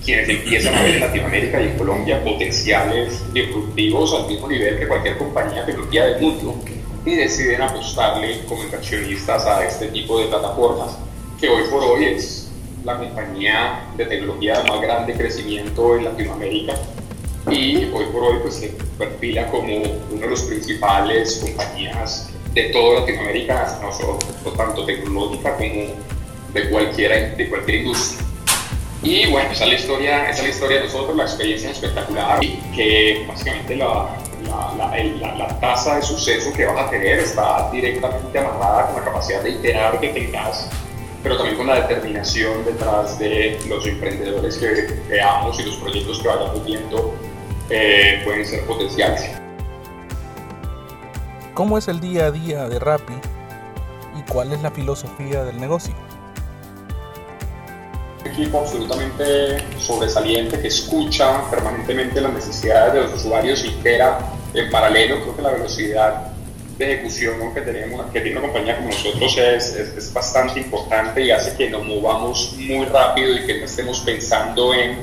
quienes 0.05 0.29
empiezan 0.29 0.75
a 0.75 0.83
ver 0.83 0.97
en 0.97 1.01
Latinoamérica 1.01 1.61
y 1.63 1.67
en 1.69 1.79
Colombia 1.79 2.23
potenciales 2.23 3.23
disruptivos 3.33 4.13
al 4.15 4.29
mismo 4.29 4.49
nivel 4.49 4.79
que 4.79 4.87
cualquier 4.87 5.17
compañía 5.17 5.65
tecnología 5.65 6.05
del 6.05 6.21
mundo 6.21 6.55
y 7.05 7.17
deciden 7.17 7.63
apostarle 7.63 8.41
como 8.47 8.63
inversionistas 8.63 9.47
a 9.47 9.65
este 9.67 9.89
tipo 9.89 10.21
de 10.21 10.27
plataformas 10.27 10.97
que 11.41 11.49
hoy 11.49 11.65
por 11.71 11.83
hoy 11.83 12.05
es 12.05 12.42
la 12.85 12.99
compañía 12.99 13.85
de 13.97 14.07
tecnología 14.07 14.61
de 14.61 14.71
más 14.71 14.81
grande 14.81 15.15
crecimiento 15.15 15.97
en 15.97 16.05
Latinoamérica 16.05 16.75
y 17.51 17.85
hoy 17.93 18.07
por 18.13 18.25
hoy 18.25 18.39
pues 18.43 18.55
se 18.57 18.69
perfila 18.99 19.47
como 19.49 19.77
una 20.11 20.21
de 20.21 20.31
las 20.31 20.43
principales 20.43 21.43
compañías 21.45 22.31
de 22.55 22.65
toda 22.65 23.01
Latinoamérica, 23.01 23.79
no 24.45 24.51
tanto 24.53 24.85
tecnológica 24.85 25.57
como 25.57 25.95
de 26.53 26.71
cualquier, 26.71 27.37
de 27.37 27.49
cualquier 27.49 27.83
industria. 27.83 28.27
Y 29.03 29.31
bueno, 29.31 29.51
esa 29.51 29.65
es 29.65 29.71
la 29.71 29.77
historia, 29.77 30.31
esa 30.31 30.43
es 30.43 30.43
la 30.43 30.49
historia 30.51 30.79
de 30.79 30.85
nosotros, 30.85 31.17
la 31.17 31.25
experiencia 31.25 31.71
espectacular, 31.71 32.45
y 32.45 32.57
que 32.77 33.25
básicamente 33.27 33.75
la, 33.75 34.17
la, 34.47 35.35
la, 35.37 35.61
tasa 35.61 35.97
de 35.97 36.03
suceso 36.03 36.53
que 36.53 36.67
vas 36.67 36.87
a 36.87 36.91
tener 36.91 37.19
está 37.19 37.69
directamente 37.73 38.39
amarrada 38.39 38.87
con 38.87 38.97
la 38.97 39.05
capacidad 39.05 39.43
de 39.43 39.51
iterar 39.51 39.99
que 39.99 40.09
tengas 40.09 40.69
pero 41.23 41.37
también 41.37 41.57
con 41.57 41.67
la 41.67 41.87
determinación 41.87 42.65
detrás 42.65 43.19
de 43.19 43.59
los 43.69 43.87
emprendedores 43.87 44.59
que 44.59 45.01
veamos 45.09 45.59
y 45.61 45.65
los 45.65 45.77
proyectos 45.77 46.19
que 46.21 46.29
vayamos 46.29 46.65
viendo 46.65 47.15
eh, 47.71 48.21
pueden 48.25 48.45
ser 48.45 48.65
potenciales. 48.67 49.31
¿Cómo 51.55 51.79
es 51.79 51.87
el 51.89 52.01
día 52.01 52.27
a 52.27 52.31
día 52.31 52.69
de 52.69 52.79
Rappi 52.79 53.15
y 54.19 54.23
cuál 54.31 54.53
es 54.53 54.63
la 54.63 54.71
filosofía 54.71 55.45
del 55.45 55.61
negocio? 55.61 55.95
Un 58.21 58.31
equipo 58.31 58.61
absolutamente 58.61 59.63
sobresaliente 59.79 60.61
que 60.61 60.69
escucha 60.69 61.49
permanentemente 61.51 62.21
las 62.21 62.33
necesidades 62.33 62.95
de 62.95 63.01
los 63.03 63.15
usuarios 63.15 63.65
y 63.65 63.77
en 64.55 64.71
paralelo. 64.71 65.21
Creo 65.21 65.37
que 65.37 65.43
la 65.43 65.51
velocidad 65.51 66.32
de 66.87 66.95
ejecución 66.95 67.55
que 67.55 67.61
tenemos, 67.61 68.11
que 68.11 68.21
tiene 68.21 68.39
una 68.39 68.49
compañía 68.49 68.77
como 68.77 68.89
nosotros 68.89 69.39
es, 69.39 69.75
es, 69.75 70.13
bastante 70.13 70.61
importante 70.61 71.23
y 71.23 71.31
hace 71.31 71.57
que 71.57 71.71
nos 71.71 71.85
movamos 71.85 72.55
muy 72.59 72.87
rápido 72.87 73.35
y 73.35 73.47
que 73.47 73.59
no 73.59 73.65
estemos 73.65 74.01
pensando 74.01 74.75
en 74.75 74.99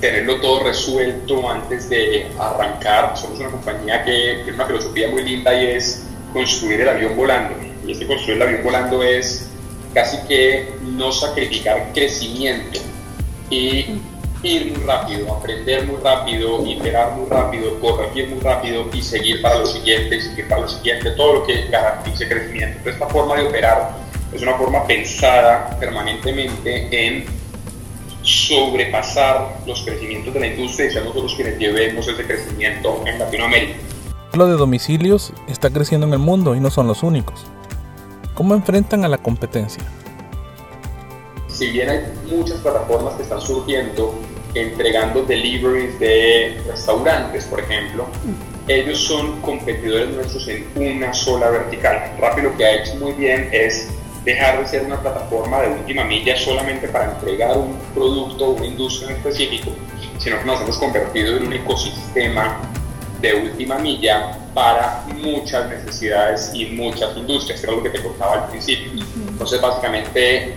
tenerlo 0.00 0.40
todo 0.40 0.64
resuelto 0.64 1.48
antes 1.48 1.88
de 1.88 2.26
arrancar. 2.38 3.16
Somos 3.16 3.40
una 3.40 3.50
compañía 3.50 4.04
que 4.04 4.40
tiene 4.44 4.54
una 4.54 4.66
filosofía 4.66 5.08
muy 5.08 5.22
linda 5.22 5.54
y 5.54 5.66
es 5.66 6.04
construir 6.32 6.82
el 6.82 6.88
avión 6.88 7.16
volando. 7.16 7.56
Y 7.86 7.92
este 7.92 8.06
construir 8.06 8.36
el 8.36 8.42
avión 8.42 8.64
volando 8.64 9.02
es 9.02 9.48
casi 9.94 10.18
que 10.26 10.68
no 10.82 11.12
sacrificar 11.12 11.92
crecimiento 11.94 12.80
y 13.50 14.00
ir 14.44 14.72
muy 14.72 14.84
rápido, 14.84 15.34
aprender 15.34 15.86
muy 15.86 15.96
rápido, 15.96 16.66
iterar 16.66 17.12
muy 17.16 17.28
rápido, 17.28 17.80
corregir 17.80 18.28
muy 18.28 18.40
rápido 18.40 18.86
y 18.92 19.02
seguir 19.02 19.40
para 19.42 19.58
lo 19.58 19.66
siguiente, 19.66 20.20
seguir 20.20 20.48
para 20.48 20.62
lo 20.62 20.68
siguiente, 20.68 21.10
todo 21.12 21.34
lo 21.34 21.46
que 21.46 21.66
garantice 21.68 22.28
crecimiento. 22.28 22.78
Entonces, 22.78 22.94
esta 22.94 23.08
forma 23.08 23.36
de 23.36 23.46
operar 23.46 23.92
es 24.32 24.42
una 24.42 24.54
forma 24.54 24.86
pensada 24.86 25.76
permanentemente 25.80 26.88
en 27.06 27.24
sobrepasar 28.22 29.60
los 29.66 29.82
crecimientos 29.82 30.32
de 30.34 30.40
la 30.40 30.46
industria 30.48 30.88
y 30.88 30.90
ser 30.92 31.04
nosotros 31.04 31.34
quienes 31.34 31.58
llevemos 31.58 32.08
ese 32.08 32.24
crecimiento 32.24 33.02
en 33.06 33.18
Latinoamérica. 33.18 33.78
Lo 34.32 34.46
de 34.46 34.54
domicilios 34.54 35.32
está 35.46 35.70
creciendo 35.70 36.06
en 36.06 36.12
el 36.12 36.18
mundo 36.18 36.54
y 36.54 36.60
no 36.60 36.70
son 36.70 36.86
los 36.86 37.02
únicos. 37.02 37.44
¿Cómo 38.34 38.54
enfrentan 38.54 39.04
a 39.04 39.08
la 39.08 39.18
competencia? 39.18 39.84
Si 41.48 41.70
bien 41.70 41.88
hay 41.88 42.00
muchas 42.28 42.58
plataformas 42.58 43.14
que 43.14 43.22
están 43.22 43.40
surgiendo, 43.40 44.12
entregando 44.54 45.22
deliveries 45.22 45.98
de 45.98 46.60
restaurantes, 46.68 47.44
por 47.44 47.60
ejemplo, 47.60 48.06
ellos 48.68 48.98
son 48.98 49.40
competidores 49.42 50.08
nuestros 50.10 50.48
en 50.48 50.66
una 50.76 51.12
sola 51.12 51.50
vertical. 51.50 52.12
Rappi 52.18 52.42
lo 52.42 52.56
que 52.56 52.64
ha 52.64 52.82
hecho 52.82 52.94
muy 52.96 53.12
bien 53.12 53.48
es 53.52 53.88
dejar 54.24 54.60
de 54.60 54.66
ser 54.66 54.84
una 54.84 55.00
plataforma 55.00 55.60
de 55.60 55.68
última 55.68 56.04
milla 56.04 56.36
solamente 56.36 56.88
para 56.88 57.12
entregar 57.12 57.58
un 57.58 57.78
producto 57.94 58.46
o 58.46 58.50
una 58.52 58.66
industria 58.66 59.10
en 59.10 59.16
específico, 59.16 59.70
sino 60.18 60.38
que 60.38 60.44
nos 60.46 60.60
hemos 60.62 60.78
convertido 60.78 61.36
en 61.36 61.46
un 61.46 61.52
ecosistema 61.52 62.58
de 63.20 63.34
última 63.34 63.78
milla 63.78 64.38
para 64.54 65.04
muchas 65.14 65.68
necesidades 65.68 66.50
y 66.54 66.66
muchas 66.66 67.16
industrias, 67.16 67.60
que 67.60 67.66
era 67.66 67.76
lo 67.76 67.82
que 67.82 67.90
te 67.90 68.02
contaba 68.02 68.44
al 68.44 68.50
principio. 68.50 69.02
Entonces, 69.28 69.60
básicamente, 69.60 70.54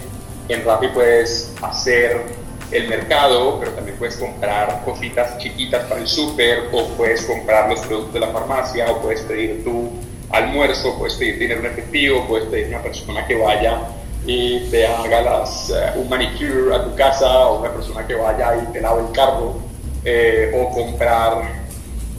en 0.48 0.64
Rappi 0.64 0.88
puedes 0.90 1.54
hacer 1.62 2.24
el 2.72 2.88
mercado, 2.88 3.58
pero 3.60 3.72
también 3.72 3.98
puedes 3.98 4.18
comprar 4.18 4.84
cositas 4.84 5.38
chiquitas 5.38 5.86
para 5.86 6.02
el 6.02 6.08
súper, 6.08 6.70
o 6.74 6.86
puedes 6.90 7.24
comprar 7.24 7.70
los 7.70 7.80
productos 7.82 8.14
de 8.14 8.20
la 8.20 8.28
farmacia, 8.28 8.92
o 8.92 9.02
puedes 9.02 9.22
pedir 9.22 9.64
tu 9.64 9.90
almuerzo, 10.30 10.98
puedes 10.98 11.16
pedir 11.16 11.40
dinero 11.40 11.62
en 11.62 11.68
efectivo, 11.68 12.26
puedes 12.28 12.48
pedir 12.48 12.68
una 12.68 12.82
persona 12.82 13.26
que 13.26 13.36
vaya 13.36 13.80
y 14.26 14.60
te 14.70 14.86
haga 14.86 15.22
las, 15.22 15.70
eh, 15.70 15.94
un 15.96 16.10
manicure 16.10 16.76
a 16.76 16.84
tu 16.84 16.96
casa, 16.96 17.48
o 17.48 17.60
una 17.60 17.72
persona 17.72 18.06
que 18.06 18.16
vaya 18.16 18.58
y 18.58 18.74
te 18.74 18.82
lave 18.82 19.02
el 19.08 19.12
carro, 19.14 19.56
eh, 20.04 20.52
o 20.54 20.70
comprar 20.72 21.68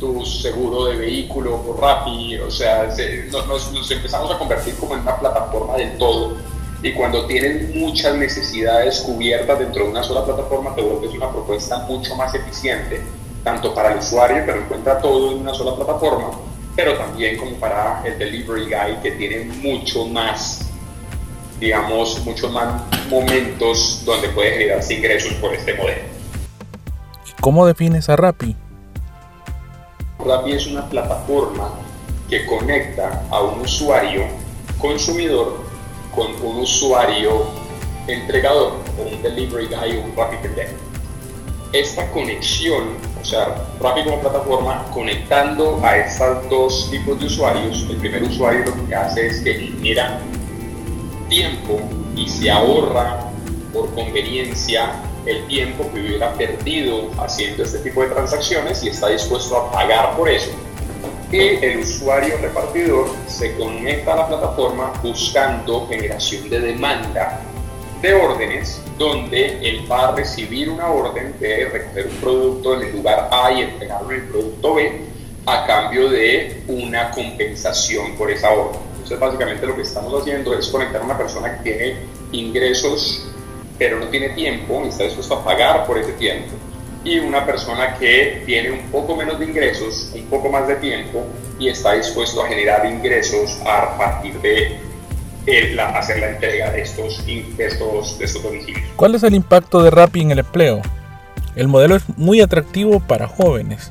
tu 0.01 0.25
seguro 0.25 0.87
de 0.87 0.97
vehículo 0.97 1.61
por 1.63 1.81
Rappi, 1.81 2.39
o 2.39 2.51
sea, 2.51 2.89
nos, 3.31 3.73
nos 3.73 3.91
empezamos 3.91 4.31
a 4.31 4.39
convertir 4.39 4.77
como 4.77 4.95
en 4.95 5.01
una 5.01 5.19
plataforma 5.19 5.77
del 5.77 5.99
todo 5.99 6.37
y 6.83 6.93
cuando 6.93 7.27
tienen 7.27 7.73
muchas 7.79 8.15
necesidades 8.17 9.01
cubiertas 9.01 9.59
dentro 9.59 9.85
de 9.85 9.91
una 9.91 10.03
sola 10.03 10.25
plataforma, 10.25 10.75
te 10.75 10.83
vuelves 10.83 11.13
una 11.13 11.31
propuesta 11.31 11.79
mucho 11.89 12.15
más 12.15 12.33
eficiente, 12.35 13.01
tanto 13.43 13.75
para 13.75 13.93
el 13.93 13.99
usuario 13.99 14.45
que 14.45 14.53
lo 14.53 14.59
encuentra 14.59 15.01
todo 15.01 15.33
en 15.33 15.39
una 15.39 15.55
sola 15.55 15.75
plataforma, 15.75 16.31
pero 16.77 16.97
también 16.97 17.37
como 17.37 17.57
para 17.57 18.03
el 18.05 18.17
delivery 18.19 18.67
guy 18.67 18.97
que 19.03 19.11
tiene 19.13 19.45
mucho 19.45 20.07
más, 20.07 20.69
digamos, 21.59 22.25
muchos 22.25 22.53
más 22.53 22.81
momentos 23.09 24.03
donde 24.05 24.29
puede 24.29 24.53
generarse 24.53 24.95
ingresos 24.95 25.33
por 25.35 25.53
este 25.53 25.75
modelo. 25.75 26.03
¿Cómo 27.41 27.67
defines 27.67 28.09
a 28.09 28.15
Rappi? 28.15 28.55
Rappi 30.25 30.53
es 30.53 30.67
una 30.69 30.89
plataforma 30.89 31.71
que 32.29 32.47
conecta 32.47 33.25
a 33.31 33.41
un 33.41 33.61
usuario 33.63 34.27
consumidor 34.79 35.68
con 36.15 36.35
un 36.43 36.61
usuario 36.61 37.47
entregador, 38.07 38.75
o 38.99 39.15
un 39.15 39.23
delivery 39.23 39.67
guy 39.67 39.97
o 39.97 40.05
un 40.05 40.13
Pendek. 40.43 40.71
Esta 41.73 42.11
conexión, 42.13 42.95
o 43.21 43.25
sea, 43.25 43.67
Rappi 43.81 44.05
como 44.05 44.21
plataforma, 44.21 44.87
conectando 44.93 45.79
a 45.85 45.99
estos 45.99 46.49
dos 46.49 46.91
tipos 46.91 47.21
de 47.21 47.27
usuarios, 47.27 47.87
el 47.91 47.97
primer 47.99 48.23
usuario 48.23 48.65
lo 48.65 48.89
que 48.89 48.95
hace 48.95 49.27
es 49.27 49.41
que 49.43 49.55
genera 49.55 50.19
tiempo 51.29 51.79
y 52.17 52.27
se 52.27 52.51
ahorra 52.51 53.21
por 53.73 53.93
conveniencia 53.95 54.93
el 55.27 55.47
tiempo 55.47 55.85
que 55.93 56.01
hubiera 56.01 56.33
perdido 56.35 57.11
haciendo 57.19 57.65
este 57.65 57.81
tipo 57.81 58.03
de 58.03 58.09
transacciones 58.09 58.83
y 58.83 58.89
está 58.89 59.09
dispuesto 59.09 59.59
a 59.59 59.71
pagar 59.71 60.17
por 60.17 60.31
eso 60.31 60.51
y 61.31 61.39
el 61.39 61.81
usuario 61.81 62.39
repartidor 62.41 63.11
se 63.27 63.55
conecta 63.57 64.15
a 64.15 64.17
la 64.17 64.29
plataforma 64.29 64.93
buscando 65.03 65.87
generación 65.87 66.49
de 66.49 66.61
demanda 66.61 67.41
de 68.01 68.15
órdenes 68.15 68.81
donde 68.97 69.59
él 69.69 69.85
va 69.91 70.09
a 70.09 70.17
recibir 70.17 70.71
una 70.71 70.89
orden 70.89 71.35
de 71.39 71.67
recoger 71.67 72.07
un 72.07 72.17
producto 72.17 72.75
en 72.75 72.89
el 72.89 72.97
lugar 72.97 73.29
A 73.31 73.53
y 73.53 73.63
entregarlo 73.63 74.11
en 74.13 74.21
el 74.21 74.29
producto 74.29 74.75
B 74.75 75.01
a 75.45 75.67
cambio 75.67 76.09
de 76.09 76.63
una 76.69 77.11
compensación 77.11 78.15
por 78.17 78.31
esa 78.31 78.51
orden. 78.51 78.81
Entonces 78.93 79.21
básicamente 79.21 79.67
lo 79.67 79.77
que 79.77 79.83
estamos 79.83 80.21
haciendo 80.21 80.57
es 80.59 80.69
conectar 80.69 81.03
a 81.03 81.05
una 81.05 81.19
persona 81.19 81.59
que 81.59 81.73
tiene 81.73 81.97
ingresos 82.33 83.25
pero 83.79 84.01
no 84.01 84.07
tiene 84.09 84.31
tiempo 84.31 84.83
y 84.85 84.89
está 84.89 85.05
dispuesto 85.05 85.35
a 85.35 85.45
pagar 85.45 85.87
por 85.87 85.99
ese 85.99 86.13
tiempo 86.13 86.58
y 87.09 87.19
una 87.21 87.47
persona 87.47 87.97
que 87.99 88.43
tiene 88.45 88.71
un 88.71 88.91
poco 88.91 89.17
menos 89.17 89.39
de 89.39 89.47
ingresos, 89.47 90.11
un 90.15 90.27
poco 90.27 90.51
más 90.51 90.69
de 90.69 90.77
tiempo 90.77 91.25
y 91.59 91.69
está 91.69 91.95
dispuesto 91.95 92.43
a 92.43 92.49
generar 92.49 92.85
ingresos 92.85 93.59
a 93.65 93.97
partir 93.97 94.39
de 94.43 94.79
hacer 95.95 96.19
la 96.19 96.31
entrega 96.33 96.71
de 96.71 96.83
estos, 96.83 97.25
de 97.25 97.47
estos, 97.59 98.19
de 98.19 98.25
estos 98.27 98.43
domicilios. 98.43 98.83
¿Cuál 98.95 99.15
es 99.15 99.23
el 99.23 99.35
impacto 99.35 99.83
de 99.83 99.91
Rappi 99.91 100.21
en 100.21 100.33
el 100.33 100.41
empleo? 100.41 100.83
El 101.57 101.69
modelo 101.69 101.97
es 101.97 102.03
muy 102.19 102.43
atractivo 102.43 103.01
para 103.01 103.27
jóvenes. 103.27 103.91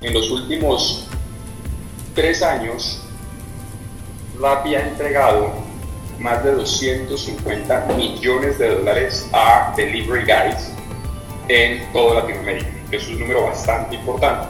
En 0.00 0.14
los 0.14 0.30
últimos 0.30 1.08
tres 2.14 2.40
años, 2.40 3.02
Rappi 4.40 4.76
ha 4.76 4.86
entregado 4.86 5.52
más 6.20 6.44
de 6.44 6.52
250 6.52 7.86
millones 7.96 8.58
de 8.58 8.76
dólares 8.76 9.28
a 9.32 9.74
delivery 9.76 10.22
guys 10.24 10.70
en 11.50 11.92
toda 11.92 12.20
Latinoamérica. 12.20 12.68
Es 12.92 13.08
un 13.08 13.18
número 13.18 13.44
bastante 13.44 13.96
importante. 13.96 14.46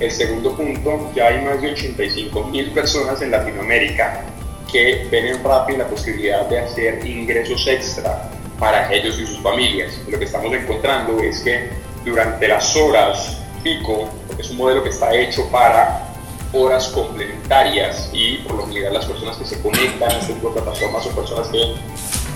El 0.00 0.10
segundo 0.10 0.54
punto, 0.54 1.10
ya 1.14 1.28
hay 1.28 1.42
más 1.44 1.62
de 1.62 1.72
85 1.72 2.44
mil 2.44 2.70
personas 2.72 3.22
en 3.22 3.30
Latinoamérica 3.30 4.24
que 4.70 5.06
ven 5.10 5.26
en 5.26 5.44
Rappi 5.44 5.76
la 5.76 5.86
posibilidad 5.86 6.46
de 6.48 6.58
hacer 6.58 7.06
ingresos 7.06 7.66
extra 7.66 8.30
para 8.58 8.92
ellos 8.92 9.18
y 9.18 9.26
sus 9.26 9.40
familias. 9.40 9.98
Lo 10.08 10.18
que 10.18 10.24
estamos 10.24 10.52
encontrando 10.52 11.20
es 11.20 11.40
que 11.40 11.70
durante 12.04 12.48
las 12.48 12.74
horas 12.76 13.38
pico, 13.62 14.08
porque 14.26 14.42
es 14.42 14.50
un 14.50 14.56
modelo 14.58 14.82
que 14.82 14.90
está 14.90 15.14
hecho 15.14 15.48
para 15.50 16.08
horas 16.52 16.88
complementarias 16.88 18.10
y 18.12 18.36
por 18.38 18.56
lo 18.56 18.66
general 18.66 18.94
las 18.94 19.06
personas 19.06 19.36
que 19.36 19.44
se 19.44 19.60
conectan 19.62 20.10
a 20.10 20.26
de 20.26 20.34
plataformas 20.34 21.04
son 21.04 21.14
personas 21.14 21.48
que 21.48 21.74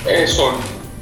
eh, 0.09 0.27
son 0.27 0.55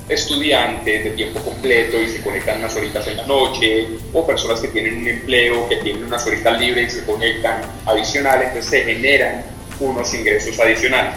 estudiantes 0.09 1.05
de 1.05 1.11
tiempo 1.11 1.41
completo 1.41 2.01
y 2.01 2.09
se 2.09 2.23
conectan 2.23 2.59
unas 2.59 2.77
horitas 2.77 3.07
en 3.07 3.17
la 3.17 3.27
noche, 3.27 3.89
o 4.13 4.27
personas 4.27 4.61
que 4.61 4.69
tienen 4.69 4.99
un 4.99 5.09
empleo, 5.09 5.69
que 5.69 5.77
tienen 5.77 6.05
unas 6.05 6.27
horitas 6.27 6.61
libres 6.61 6.93
y 6.93 7.01
se 7.01 7.07
conectan 7.07 7.63
adicionales, 7.87 8.49
entonces 8.49 8.71
se 8.71 8.85
generan 8.85 9.45
unos 9.81 10.13
ingresos 10.15 10.59
adicionales. 10.61 11.15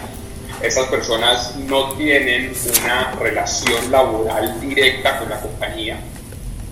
Esas 0.62 0.86
personas 0.86 1.54
no 1.56 1.92
tienen 1.92 2.52
una 2.80 3.12
relación 3.12 3.90
laboral 3.90 4.60
directa 4.60 5.18
con 5.18 5.28
la 5.28 5.40
compañía, 5.40 6.00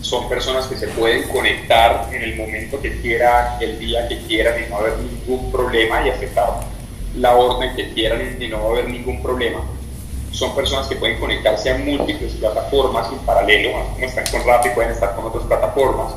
son 0.00 0.28
personas 0.28 0.66
que 0.66 0.76
se 0.76 0.88
pueden 0.88 1.28
conectar 1.28 2.08
en 2.12 2.23
el 2.23 2.37
momento 2.37 2.80
que 2.80 3.00
quieran, 3.00 3.61
el 3.61 3.78
día 3.78 4.08
que 4.08 4.18
quieran 4.20 4.54
y 4.62 4.70
no 4.70 4.76
va 4.76 4.76
a 4.76 4.80
haber 4.87 4.99
ningún 4.99 5.52
problema 5.52 6.06
y 6.06 6.11
aceptar 6.11 6.61
la 7.16 7.35
orden 7.35 7.75
que 7.75 7.92
quieran 7.92 8.37
y 8.40 8.49
no 8.49 8.62
va 8.62 8.68
a 8.68 8.73
haber 8.73 8.88
ningún 8.88 9.23
problema 9.23 9.62
son 10.37 10.55
personas 10.55 10.87
que 10.87 10.97
pueden 10.97 11.19
conectarse 11.19 11.71
a 11.71 11.78
múltiples 11.78 12.35
plataformas 12.35 13.11
en 13.11 13.19
paralelo, 13.21 13.73
como 13.73 14.07
están 14.07 14.25
con 14.31 14.47
Rappi, 14.47 14.69
pueden 14.75 14.90
estar 14.90 15.14
con 15.16 15.25
otras 15.25 15.45
plataformas. 15.45 16.12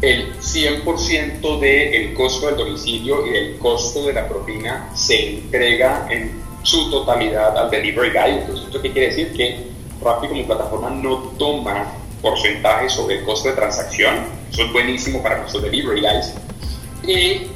El 0.00 0.34
100% 0.38 1.58
del 1.60 2.14
costo 2.14 2.46
del 2.46 2.56
domicilio 2.56 3.26
y 3.26 3.36
el 3.36 3.58
costo 3.58 4.06
de 4.06 4.14
la 4.14 4.26
propina 4.26 4.90
se 4.94 5.34
entrega 5.34 6.06
en 6.08 6.40
su 6.62 6.90
totalidad 6.90 7.58
al 7.58 7.70
delivery 7.70 8.08
guy. 8.10 8.38
Entonces, 8.40 8.66
¿esto 8.66 8.80
qué 8.80 8.90
quiere 8.90 9.08
decir? 9.08 9.34
Que 9.34 9.66
Rappi 10.02 10.28
como 10.28 10.46
plataforma 10.46 10.88
no 10.88 11.16
toma 11.38 11.92
porcentaje 12.22 12.88
sobre 12.88 13.18
el 13.18 13.24
costo 13.24 13.50
de 13.50 13.54
transacción. 13.56 14.14
Eso 14.50 14.64
es 14.64 14.72
buenísimo 14.72 15.22
para 15.22 15.38
nuestros 15.38 15.62
delivery 15.62 16.00
guys. 16.00 16.32
Y 17.06 17.48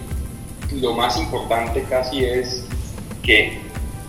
lo 0.78 0.92
más 0.92 1.16
importante 1.16 1.84
casi 1.88 2.22
es 2.22 2.64
que 3.22 3.61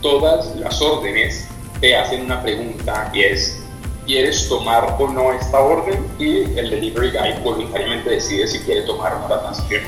todas 0.03 0.55
las 0.57 0.79
órdenes 0.81 1.47
te 1.81 1.95
hacen 1.95 2.25
una 2.25 2.43
pregunta 2.43 3.09
y 3.13 3.21
es, 3.23 3.59
¿quieres 4.05 4.47
tomar 4.47 4.97
o 4.99 5.07
no 5.07 5.33
esta 5.33 5.59
orden? 5.59 6.05
Y 6.19 6.43
el 6.59 6.69
delivery 6.69 7.09
guy 7.09 7.41
voluntariamente 7.43 8.11
decide 8.11 8.47
si 8.47 8.59
quiere 8.59 8.81
tomar 8.81 9.15
o 9.15 9.19
no 9.21 9.29
la 9.29 9.41
transacción. 9.41 9.81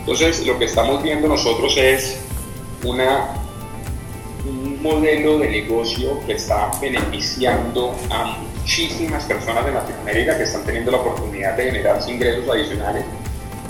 Entonces, 0.00 0.44
lo 0.46 0.58
que 0.58 0.66
estamos 0.66 1.02
viendo 1.02 1.28
nosotros 1.28 1.74
es 1.76 2.18
una, 2.84 3.28
un 4.44 4.82
modelo 4.82 5.38
de 5.38 5.48
negocio 5.48 6.18
que 6.26 6.32
está 6.34 6.70
beneficiando 6.80 7.94
a 8.10 8.36
muchísimas 8.58 9.24
personas 9.24 9.64
de 9.64 9.72
Latinoamérica 9.72 10.36
que 10.36 10.42
están 10.42 10.64
teniendo 10.64 10.90
la 10.90 10.98
oportunidad 10.98 11.56
de 11.56 11.64
generarse 11.64 12.10
ingresos 12.10 12.48
adicionales 12.48 13.04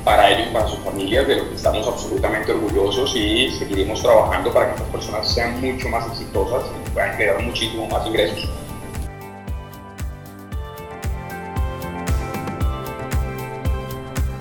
para 0.04 0.30
ellos 0.30 0.48
y 0.48 0.52
para 0.52 0.68
sus 0.68 0.78
familias, 0.80 1.26
de 1.26 1.36
lo 1.36 1.48
que 1.48 1.54
estamos 1.54 1.86
absolutamente 1.86 2.52
orgullosos 2.52 3.14
y 3.14 3.50
seguiremos 3.50 4.02
trabajando 4.02 4.52
para 4.52 4.66
que 4.66 4.72
estas 4.74 4.88
personas 4.88 5.32
sean 5.32 5.60
mucho 5.60 5.88
más 5.88 6.06
exitosas 6.08 6.64
y 6.86 6.90
puedan 6.90 7.16
generar 7.16 7.42
muchísimo 7.42 7.88
más 7.88 8.06
ingresos. 8.06 8.48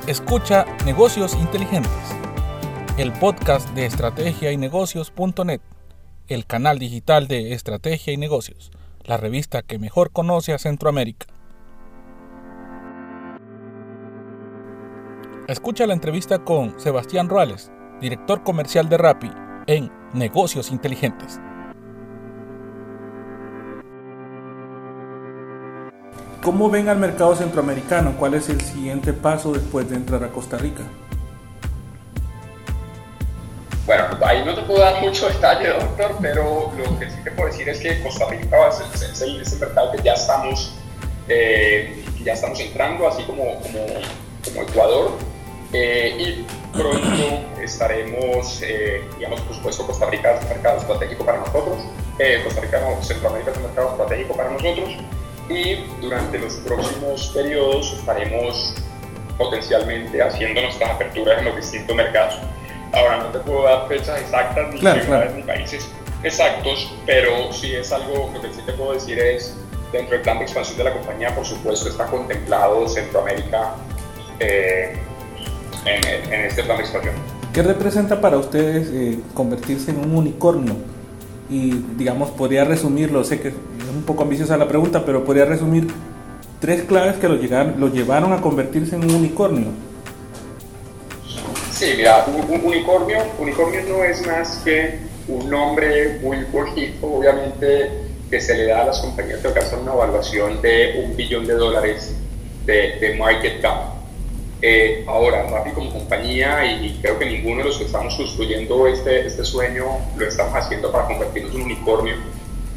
Escucha 0.08 0.66
Negocios 0.84 1.36
Inteligentes, 1.36 1.92
el 2.98 3.14
podcast 3.14 3.70
de 3.70 3.86
estrategia 3.86 4.52
y 4.52 4.58
negocios.net, 4.58 5.62
el 6.28 6.46
canal 6.46 6.80
digital 6.80 7.28
de 7.28 7.54
estrategia 7.54 8.12
y 8.12 8.18
negocios, 8.18 8.72
la 9.04 9.18
revista 9.18 9.62
que 9.62 9.80
mejor 9.80 10.12
conoce 10.12 10.54
a 10.54 10.58
Centroamérica. 10.58 11.28
Escucha 15.52 15.86
la 15.86 15.94
entrevista 15.94 16.40
con 16.46 16.80
Sebastián 16.80 17.28
Ruales, 17.28 17.74
director 18.00 18.42
comercial 18.42 18.88
de 18.88 18.96
Rappi, 18.98 19.30
en 19.68 19.92
Negocios 20.14 20.72
Inteligentes. 20.72 21.42
¿Cómo 26.42 26.70
ven 26.70 26.88
al 26.88 27.00
mercado 27.00 27.36
centroamericano? 27.36 28.16
¿Cuál 28.18 28.36
es 28.36 28.48
el 28.48 28.62
siguiente 28.62 29.12
paso 29.12 29.52
después 29.52 29.90
de 29.90 29.98
entrar 29.98 30.24
a 30.24 30.30
Costa 30.30 30.58
Rica? 30.58 30.84
Bueno, 33.86 34.06
ahí 34.26 34.46
no 34.46 34.56
te 34.56 34.62
puedo 34.62 34.80
dar 34.80 35.02
mucho 35.02 35.28
detalle, 35.28 35.68
doctor, 35.68 36.16
pero 36.22 36.72
lo 36.78 36.98
que 36.98 37.10
sí 37.10 37.18
te 37.26 37.32
puedo 37.32 37.50
decir 37.50 37.68
es 37.68 37.82
que 37.82 38.02
Costa 38.02 38.26
Rica 38.30 38.70
es, 38.70 39.02
es, 39.02 39.22
el, 39.22 39.60
mercado 39.60 39.92
que 39.92 40.02
ya 40.02 40.14
estamos, 40.14 40.76
eh, 41.28 42.06
ya 42.24 42.32
estamos 42.36 42.58
entrando, 42.62 43.06
así 43.06 43.24
como, 43.24 43.60
como, 43.60 43.86
como 44.46 44.62
Ecuador. 44.62 45.31
Eh, 45.74 46.16
y 46.18 46.78
pronto 46.78 47.62
estaremos, 47.62 48.62
eh, 48.62 49.04
digamos, 49.18 49.40
por 49.42 49.56
supuesto, 49.56 49.88
Costa 49.88 50.10
Rica 50.10 50.36
es 50.36 50.44
un 50.44 50.50
mercado 50.50 50.78
estratégico 50.80 51.26
para 51.26 51.38
nosotros, 51.40 51.78
eh, 52.20 52.42
Costa 52.44 52.62
Rica 52.62 52.82
no, 52.82 53.02
Centroamérica 53.02 53.52
es 53.52 53.58
un 53.58 53.64
mercado 53.64 53.92
estratégico 53.92 54.36
para 54.36 54.50
nosotros 54.50 54.90
y 55.50 55.76
durante 56.02 56.40
los 56.40 56.56
próximos 56.56 57.32
periodos 57.34 57.94
estaremos 57.94 58.76
potencialmente 59.38 60.22
haciendo 60.22 60.62
nuestras 60.62 60.92
aperturas 60.92 61.40
en 61.40 61.46
los 61.46 61.56
distintos 61.56 61.96
mercados. 61.96 62.38
Ahora 62.94 63.18
no 63.20 63.26
te 63.28 63.40
puedo 63.40 63.64
dar 63.64 63.88
fechas 63.88 64.20
exactas 64.20 64.74
ni 64.74 64.80
ciudades 64.80 65.34
ni 65.34 65.44
países 65.44 65.90
exactos, 66.24 66.94
pero 67.06 67.52
sí 67.52 67.74
es 67.74 67.92
algo, 67.92 68.30
lo 68.34 68.42
que 68.42 68.54
sí 68.54 68.62
te 68.66 68.74
puedo 68.74 68.94
decir 68.94 69.18
es, 69.18 69.58
dentro 69.92 70.12
del 70.12 70.22
plan 70.22 70.38
de 70.38 70.44
expansión 70.44 70.78
de 70.78 70.84
la 70.84 70.94
compañía, 70.94 71.34
por 71.34 71.46
supuesto, 71.46 71.90
está 71.90 72.06
contemplado 72.06 72.88
Centroamérica. 72.88 73.76
Eh, 74.40 74.98
en, 75.86 76.46
este 76.46 76.64
plan 76.64 76.78
de 76.78 76.84
expansión. 76.84 77.16
¿Qué 77.54 77.62
representa 77.64 78.22
para 78.22 78.38
ustedes 78.38 78.90
eh, 78.92 79.20
convertirse 79.34 79.92
en 79.92 79.98
un 79.98 80.16
unicornio? 80.16 80.76
Y 81.50 81.72
digamos, 81.98 82.30
podría 82.30 82.64
resumirlo, 82.64 83.24
sé 83.24 83.42
que 83.42 83.50
es 83.50 83.54
un 83.94 84.04
poco 84.04 84.24
ambiciosa 84.24 84.56
la 84.58 84.68
pregunta, 84.68 85.04
pero 85.06 85.26
podría 85.26 85.46
resumir 85.46 85.88
tres 86.62 86.84
claves 86.84 87.18
que 87.18 87.28
lo, 87.28 87.36
llegaron, 87.36 87.80
lo 87.80 87.90
llevaron 87.90 88.32
a 88.32 88.40
convertirse 88.40 88.96
en 88.96 89.04
un 89.04 89.16
unicornio. 89.16 89.68
Sí, 91.72 91.94
mira, 91.98 92.26
un, 92.28 92.64
unicornio, 92.64 93.18
unicornio 93.40 93.82
no 93.90 94.04
es 94.04 94.26
más 94.26 94.62
que 94.64 95.00
un 95.28 95.50
nombre 95.50 96.20
muy 96.22 96.38
bonito, 96.52 97.08
obviamente, 97.08 97.90
que 98.30 98.40
se 98.40 98.56
le 98.56 98.68
da 98.68 98.84
a 98.84 98.86
las 98.86 99.00
compañías 99.00 99.40
que 99.40 99.48
alcanzan 99.48 99.80
una 99.82 99.94
evaluación 99.94 100.62
de 100.62 101.04
un 101.04 101.18
billón 101.18 101.46
de 101.46 101.54
dólares 101.56 102.16
de, 102.66 102.98
de 103.00 103.16
market 103.16 103.62
cap. 103.62 104.01
Eh, 104.64 105.04
ahora, 105.08 105.44
Rappi 105.50 105.72
como 105.72 105.92
compañía, 105.92 106.64
y 106.66 107.00
creo 107.02 107.18
que 107.18 107.26
ninguno 107.26 107.60
de 107.60 107.64
los 107.66 107.78
que 107.80 107.86
estamos 107.86 108.16
construyendo 108.16 108.86
este, 108.86 109.26
este 109.26 109.44
sueño 109.44 109.86
lo 110.16 110.28
estamos 110.28 110.54
haciendo 110.54 110.92
para 110.92 111.08
convertirnos 111.08 111.56
en 111.56 111.62
un 111.62 111.66
unicornio 111.66 112.16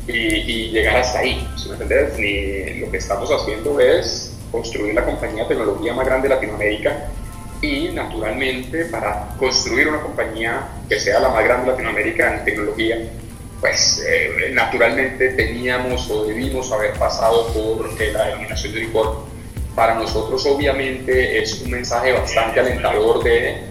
y, 0.06 0.70
llegar 0.70 0.96
hasta 0.96 1.18
ahí, 1.18 1.46
¿sí 1.56 1.68
me 1.68 1.74
entiendes? 1.74 2.18
Ni 2.18 2.80
lo 2.80 2.90
que 2.90 2.96
estamos 2.96 3.30
haciendo 3.30 3.78
es 3.80 4.34
construir 4.50 4.94
la 4.94 5.04
compañía 5.04 5.42
de 5.42 5.48
tecnología 5.50 5.92
más 5.92 6.06
grande 6.06 6.28
de 6.28 6.34
Latinoamérica 6.34 7.08
y 7.60 7.88
naturalmente 7.88 8.86
para 8.86 9.34
construir 9.38 9.88
una 9.88 10.00
compañía 10.00 10.66
que 10.88 10.98
sea 10.98 11.20
la 11.20 11.28
más 11.28 11.44
grande 11.44 11.66
de 11.66 11.72
Latinoamérica 11.72 12.38
en 12.38 12.44
tecnología, 12.44 12.98
pues 13.60 14.04
eh, 14.08 14.50
naturalmente 14.52 15.30
teníamos 15.30 16.10
o 16.10 16.24
debimos 16.24 16.72
haber 16.72 16.94
pasado 16.94 17.46
por 17.48 18.00
la 18.00 18.26
denominación 18.26 18.72
de 18.72 18.80
unicornio 18.80 19.33
para 19.74 19.94
nosotros 19.94 20.44
obviamente 20.46 21.42
es 21.42 21.60
un 21.62 21.70
mensaje 21.70 22.12
bastante 22.12 22.60
alentador 22.60 23.22
de 23.22 23.62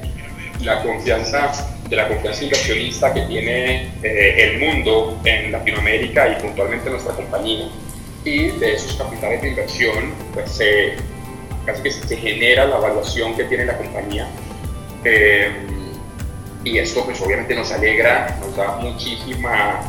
la 0.62 0.82
confianza 0.84 1.70
de 1.90 1.96
la 1.98 2.08
confianza 2.08 2.44
inversionista 2.44 3.14
que 3.14 3.22
tiene 3.24 3.90
eh, 4.02 4.36
el 4.38 4.60
mundo 4.60 5.20
en 5.26 5.52
Latinoamérica 5.52 6.30
y 6.30 6.42
puntualmente 6.42 6.90
nuestra 6.90 7.14
compañía. 7.14 7.68
Y 8.24 8.48
de 8.52 8.74
esos 8.74 8.96
capitales 8.96 9.42
de 9.42 9.50
inversión 9.50 10.14
pues 10.34 10.60
casi 11.66 11.84
que 11.84 11.92
se 11.92 12.18
genera 12.18 12.66
la 12.66 12.78
evaluación 12.78 13.36
que 13.36 13.44
tiene 13.46 13.66
la 13.66 13.78
compañía. 13.78 14.28
Eh, 15.04 15.52
y 16.64 16.78
esto 16.78 17.04
pues 17.04 17.20
obviamente 17.22 17.54
nos 17.56 17.72
alegra 17.72 18.38
nos 18.40 18.56
da 18.56 18.78
muchísima 18.78 19.82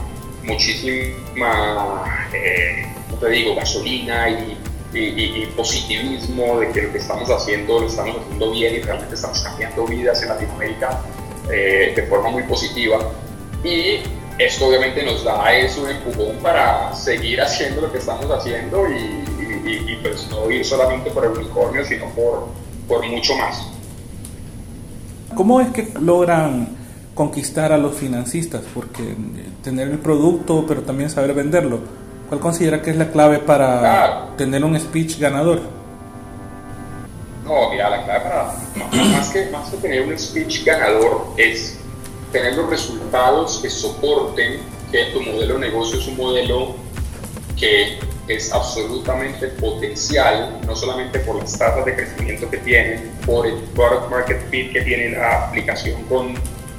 muchísima 0.42 2.28
eh, 2.32 2.84
te 3.20 3.30
digo 3.30 3.54
gasolina 3.54 4.28
y 4.28 4.56
y, 4.94 5.46
positivismo 5.56 6.60
de 6.60 6.70
que 6.70 6.82
lo 6.82 6.92
que 6.92 6.98
estamos 6.98 7.28
haciendo 7.30 7.80
lo 7.80 7.86
estamos 7.86 8.16
haciendo 8.16 8.50
bien 8.50 8.74
y 8.74 8.80
realmente 8.80 9.14
estamos 9.14 9.40
cambiando 9.42 9.86
vidas 9.86 10.22
en 10.22 10.28
Latinoamérica 10.28 11.00
eh, 11.50 11.92
de 11.94 12.02
forma 12.04 12.30
muy 12.30 12.42
positiva. 12.44 12.98
Y 13.62 14.00
esto 14.38 14.66
obviamente 14.66 15.04
nos 15.04 15.24
da 15.24 15.54
eso 15.54 15.82
un 15.82 15.90
empujón 15.90 16.36
para 16.42 16.94
seguir 16.94 17.40
haciendo 17.40 17.82
lo 17.82 17.92
que 17.92 17.98
estamos 17.98 18.30
haciendo 18.30 18.86
y, 18.88 19.24
pues 20.02 20.28
no 20.28 20.50
ir 20.50 20.64
solamente 20.64 21.10
por 21.10 21.24
el 21.24 21.30
unicornio, 21.30 21.82
sino 21.84 22.10
por, 22.10 22.48
por 22.86 23.06
mucho 23.06 23.34
más. 23.36 23.66
¿Cómo 25.34 25.60
es 25.60 25.70
que 25.70 25.88
logran 25.98 26.76
conquistar 27.14 27.72
a 27.72 27.78
los 27.78 27.96
financistas? 27.96 28.62
Porque 28.74 29.16
tener 29.62 29.88
el 29.88 29.98
producto, 29.98 30.66
pero 30.68 30.82
también 30.82 31.08
saber 31.08 31.32
venderlo 31.32 32.03
¿Cuál 32.34 32.42
considera 32.42 32.82
que 32.82 32.90
es 32.90 32.96
la 32.96 33.12
clave 33.12 33.38
para 33.38 34.26
tener 34.36 34.64
un 34.64 34.76
speech 34.76 35.20
ganador? 35.20 35.60
No, 37.44 37.70
mira, 37.70 37.88
la 37.90 38.04
clave 38.04 38.20
para 38.24 38.54
más 39.12 39.28
que, 39.28 39.50
más 39.50 39.70
que 39.70 39.76
tener 39.76 40.02
un 40.02 40.18
speech 40.18 40.64
ganador 40.64 41.28
es 41.36 41.78
tener 42.32 42.56
los 42.56 42.68
resultados 42.68 43.60
que 43.62 43.70
soporten 43.70 44.58
que 44.90 45.04
tu 45.12 45.22
modelo 45.22 45.54
de 45.54 45.60
negocio 45.60 46.00
es 46.00 46.08
un 46.08 46.16
modelo 46.16 46.74
que 47.56 48.00
es 48.26 48.52
absolutamente 48.52 49.46
potencial, 49.46 50.58
no 50.66 50.74
solamente 50.74 51.20
por 51.20 51.36
las 51.36 51.56
tasas 51.56 51.84
de 51.84 51.94
crecimiento 51.94 52.50
que 52.50 52.56
tiene, 52.58 53.00
por 53.24 53.46
el 53.46 53.54
product 53.76 54.10
market 54.10 54.50
fit 54.50 54.72
que 54.72 54.80
tiene 54.80 55.10
la 55.10 55.44
aplicación 55.44 56.02
con, 56.08 56.34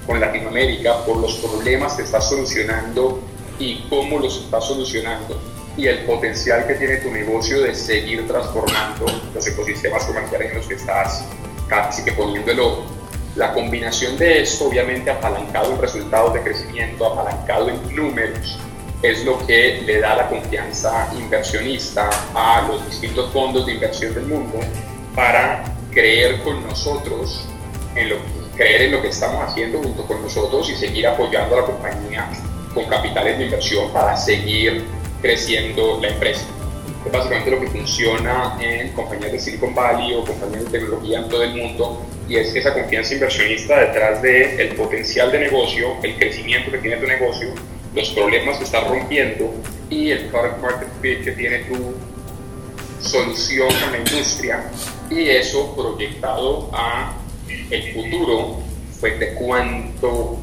con 0.05 0.19
Latinoamérica, 0.19 1.05
por 1.05 1.15
los 1.15 1.35
problemas 1.35 1.93
que 1.93 2.01
está 2.01 2.19
solucionando 2.19 3.21
y 3.59 3.85
cómo 3.89 4.19
los 4.19 4.43
estás 4.43 4.65
solucionando 4.65 5.39
y 5.77 5.87
el 5.87 6.05
potencial 6.05 6.65
que 6.67 6.75
tiene 6.75 6.97
tu 6.97 7.11
negocio 7.11 7.61
de 7.61 7.75
seguir 7.75 8.25
transformando 8.27 9.05
los 9.33 9.47
ecosistemas 9.47 10.05
comerciales 10.05 10.51
en 10.51 10.57
los 10.57 10.67
que 10.67 10.75
estás 10.75 11.25
casi 11.67 12.03
que 12.03 12.13
poniéndolo. 12.13 12.83
La 13.35 13.53
combinación 13.53 14.17
de 14.17 14.43
esto, 14.43 14.69
obviamente 14.69 15.11
apalancado 15.11 15.73
en 15.73 15.81
resultados 15.81 16.33
de 16.35 16.41
crecimiento, 16.41 17.05
apalancado 17.05 17.67
en 17.67 17.93
números, 17.93 18.57
es 19.01 19.25
lo 19.25 19.45
que 19.45 19.81
le 19.85 19.99
da 19.99 20.15
la 20.15 20.29
confianza 20.29 21.11
inversionista 21.17 22.09
a 22.33 22.65
los 22.65 22.85
distintos 22.85 23.33
fondos 23.33 23.65
de 23.65 23.73
inversión 23.73 24.13
del 24.13 24.25
mundo 24.27 24.57
para 25.13 25.65
creer 25.91 26.41
con 26.43 26.65
nosotros, 26.65 27.45
en 27.95 28.09
lo, 28.09 28.15
creer 28.55 28.83
en 28.83 28.91
lo 28.93 29.01
que 29.01 29.09
estamos 29.09 29.43
haciendo 29.49 29.79
junto 29.79 30.05
con 30.07 30.21
nosotros 30.21 30.69
y 30.69 30.75
seguir 30.75 31.05
apoyando 31.05 31.57
a 31.57 31.61
la 31.61 31.65
compañía 31.65 32.29
con 32.75 32.85
capitales 32.85 33.39
de 33.39 33.45
inversión 33.45 33.91
para 33.91 34.15
seguir 34.17 34.83
creciendo 35.21 35.97
la 36.01 36.09
empresa. 36.09 36.45
Es 37.05 37.11
básicamente 37.11 37.51
lo 37.51 37.59
que 37.61 37.67
funciona 37.67 38.57
en 38.59 38.91
compañías 38.91 39.31
de 39.31 39.39
Silicon 39.39 39.73
Valley 39.73 40.13
o 40.13 40.25
compañías 40.25 40.65
de 40.65 40.79
tecnología 40.79 41.19
en 41.19 41.29
todo 41.29 41.41
el 41.41 41.55
mundo 41.55 42.05
y 42.27 42.35
es 42.35 42.53
esa 42.55 42.73
confianza 42.73 43.13
inversionista 43.13 43.79
detrás 43.79 44.21
del 44.21 44.59
el 44.59 44.75
potencial 44.75 45.31
de 45.31 45.39
negocio, 45.39 45.95
el 46.03 46.15
crecimiento 46.17 46.71
que 46.71 46.79
tiene 46.79 46.97
tu 46.97 47.07
negocio, 47.07 47.49
los 47.95 48.09
problemas 48.09 48.57
que 48.57 48.65
estás 48.65 48.87
rompiendo 48.87 49.53
y 49.89 50.11
el 50.11 50.25
product 50.25 50.61
market 50.61 50.89
fit 51.01 51.23
que 51.23 51.31
tiene 51.31 51.59
tu 51.59 51.95
solución 52.99 53.69
a 53.87 53.91
la 53.91 53.97
industria 53.99 54.63
y 55.09 55.29
eso 55.29 55.75
proyectado 55.75 56.69
a 56.73 57.13
el 57.69 57.93
futuro 57.93 58.57
pues 58.99 59.19
de 59.19 59.33
cuánto 59.35 60.39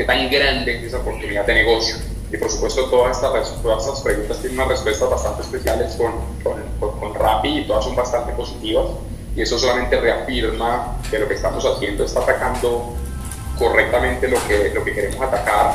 qué 0.00 0.06
tan 0.06 0.30
grande 0.30 0.78
es 0.78 0.84
esa 0.84 0.96
oportunidad 0.96 1.44
de 1.44 1.54
negocio 1.56 1.96
y 2.32 2.36
por 2.38 2.50
supuesto 2.50 2.86
todas 2.86 3.16
estas, 3.16 3.62
todas 3.62 3.84
estas 3.84 4.00
preguntas 4.00 4.38
tienen 4.38 4.58
unas 4.58 4.68
respuestas 4.68 5.10
bastante 5.10 5.42
especiales 5.42 5.94
con, 5.96 6.12
con, 6.42 6.98
con, 6.98 7.14
Rappi 7.14 7.58
y 7.58 7.64
todas 7.66 7.84
son 7.84 7.94
bastante 7.94 8.32
positivas 8.32 8.86
y 9.36 9.42
eso 9.42 9.58
solamente 9.58 10.00
reafirma 10.00 10.96
que 11.10 11.18
lo 11.18 11.28
que 11.28 11.34
estamos 11.34 11.62
haciendo 11.66 12.04
está 12.04 12.20
atacando 12.20 12.94
correctamente 13.58 14.26
lo 14.26 14.38
que, 14.48 14.72
lo 14.72 14.82
que 14.82 14.94
queremos 14.94 15.20
atacar, 15.20 15.74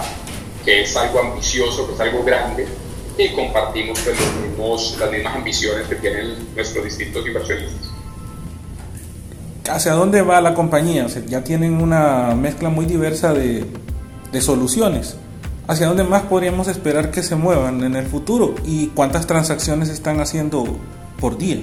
que 0.64 0.82
es 0.82 0.98
algo 0.98 1.20
ambicioso, 1.20 1.86
que 1.86 1.94
es 1.94 2.00
algo 2.00 2.24
grande 2.24 2.68
y 3.20 3.30
compartimos 3.30 4.00
pues, 4.00 4.20
los 4.20 4.34
mismos, 4.34 4.98
las 5.00 5.12
mismas 5.12 5.36
ambiciones 5.36 5.88
que 5.88 5.96
tienen 5.98 6.48
nuestros 6.56 6.84
distintos 6.84 7.28
inversionistas. 7.28 7.92
¿Hacia 9.70 9.94
dónde 9.94 10.24
va 10.24 10.42
la 10.42 10.56
compañía? 10.56 11.06
O 11.06 11.10
sea, 11.10 11.24
ya 11.26 11.44
tienen 11.44 11.80
una 11.80 12.34
mezcla 12.34 12.70
muy 12.70 12.86
diversa 12.86 13.34
de, 13.34 13.66
de 14.36 14.42
soluciones. 14.42 15.16
¿Hacia 15.66 15.88
dónde 15.88 16.04
más 16.04 16.24
podríamos 16.24 16.68
esperar 16.68 17.10
que 17.10 17.24
se 17.24 17.38
muevan 17.38 17.84
en 17.86 17.96
el 17.96 18.06
futuro? 18.06 18.54
¿Y 18.66 18.88
cuántas 18.88 19.26
transacciones 19.26 19.88
están 19.88 20.20
haciendo 20.20 20.78
por 21.22 21.38
día? 21.38 21.62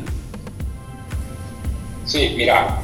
Sí, 2.06 2.34
mira, 2.34 2.78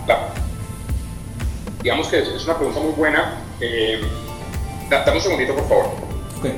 digamos 1.83 2.09
que 2.09 2.19
es 2.19 2.45
una 2.45 2.57
pregunta 2.57 2.81
muy 2.81 2.93
buena. 2.93 3.39
Eh, 3.61 3.99
dame 4.91 5.17
un 5.17 5.23
segundito, 5.23 5.55
por 5.55 5.69
favor. 5.69 5.87
Okay. 6.39 6.57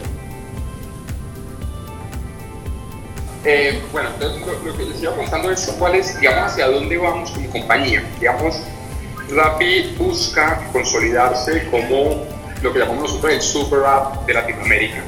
Eh, 3.44 3.80
bueno, 3.92 4.10
entonces 4.12 4.42
lo, 4.64 4.76
que 4.76 4.84
les 4.86 5.02
iba 5.02 5.14
contando 5.14 5.52
es 5.52 5.72
cuál 5.78 5.94
es, 5.94 6.20
digamos, 6.20 6.50
hacia 6.50 6.66
dónde 6.66 6.98
vamos 6.98 7.30
como 7.30 7.48
compañía. 7.48 8.02
Digamos, 8.18 8.56
Rappi 9.30 9.94
busca 9.96 10.68
consolidarse 10.72 11.70
como 11.70 12.39
lo 12.62 12.72
que 12.72 12.78
llamamos 12.78 13.04
nosotros 13.04 13.32
el 13.32 13.42
super 13.42 13.80
app 13.84 14.26
de 14.26 14.34
Latinoamérica. 14.34 15.02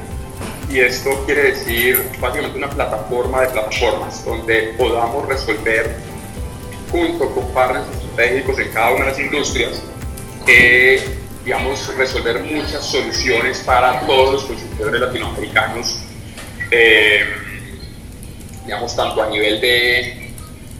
Y 0.69 0.79
esto 0.79 1.23
quiere 1.25 1.51
decir 1.51 2.01
básicamente 2.19 2.57
una 2.57 2.69
plataforma 2.69 3.41
de 3.41 3.49
plataformas 3.49 4.25
donde 4.25 4.73
podamos 4.77 5.27
resolver 5.27 5.95
junto 6.91 7.29
con 7.33 7.51
partners 7.53 7.85
estratégicos 7.89 8.59
en 8.59 8.69
cada 8.69 8.91
una 8.91 9.05
de 9.05 9.11
las 9.11 9.19
industrias, 9.19 9.81
eh, 10.47 11.03
digamos, 11.43 11.95
resolver 11.95 12.39
muchas 12.43 12.85
soluciones 12.85 13.59
para 13.59 13.99
todos 14.05 14.33
los 14.33 14.43
consumidores 14.45 15.01
latinoamericanos, 15.01 15.99
eh, 16.71 17.25
digamos, 18.63 18.95
tanto 18.95 19.21
a 19.21 19.29
nivel 19.29 19.59
de 19.61 20.33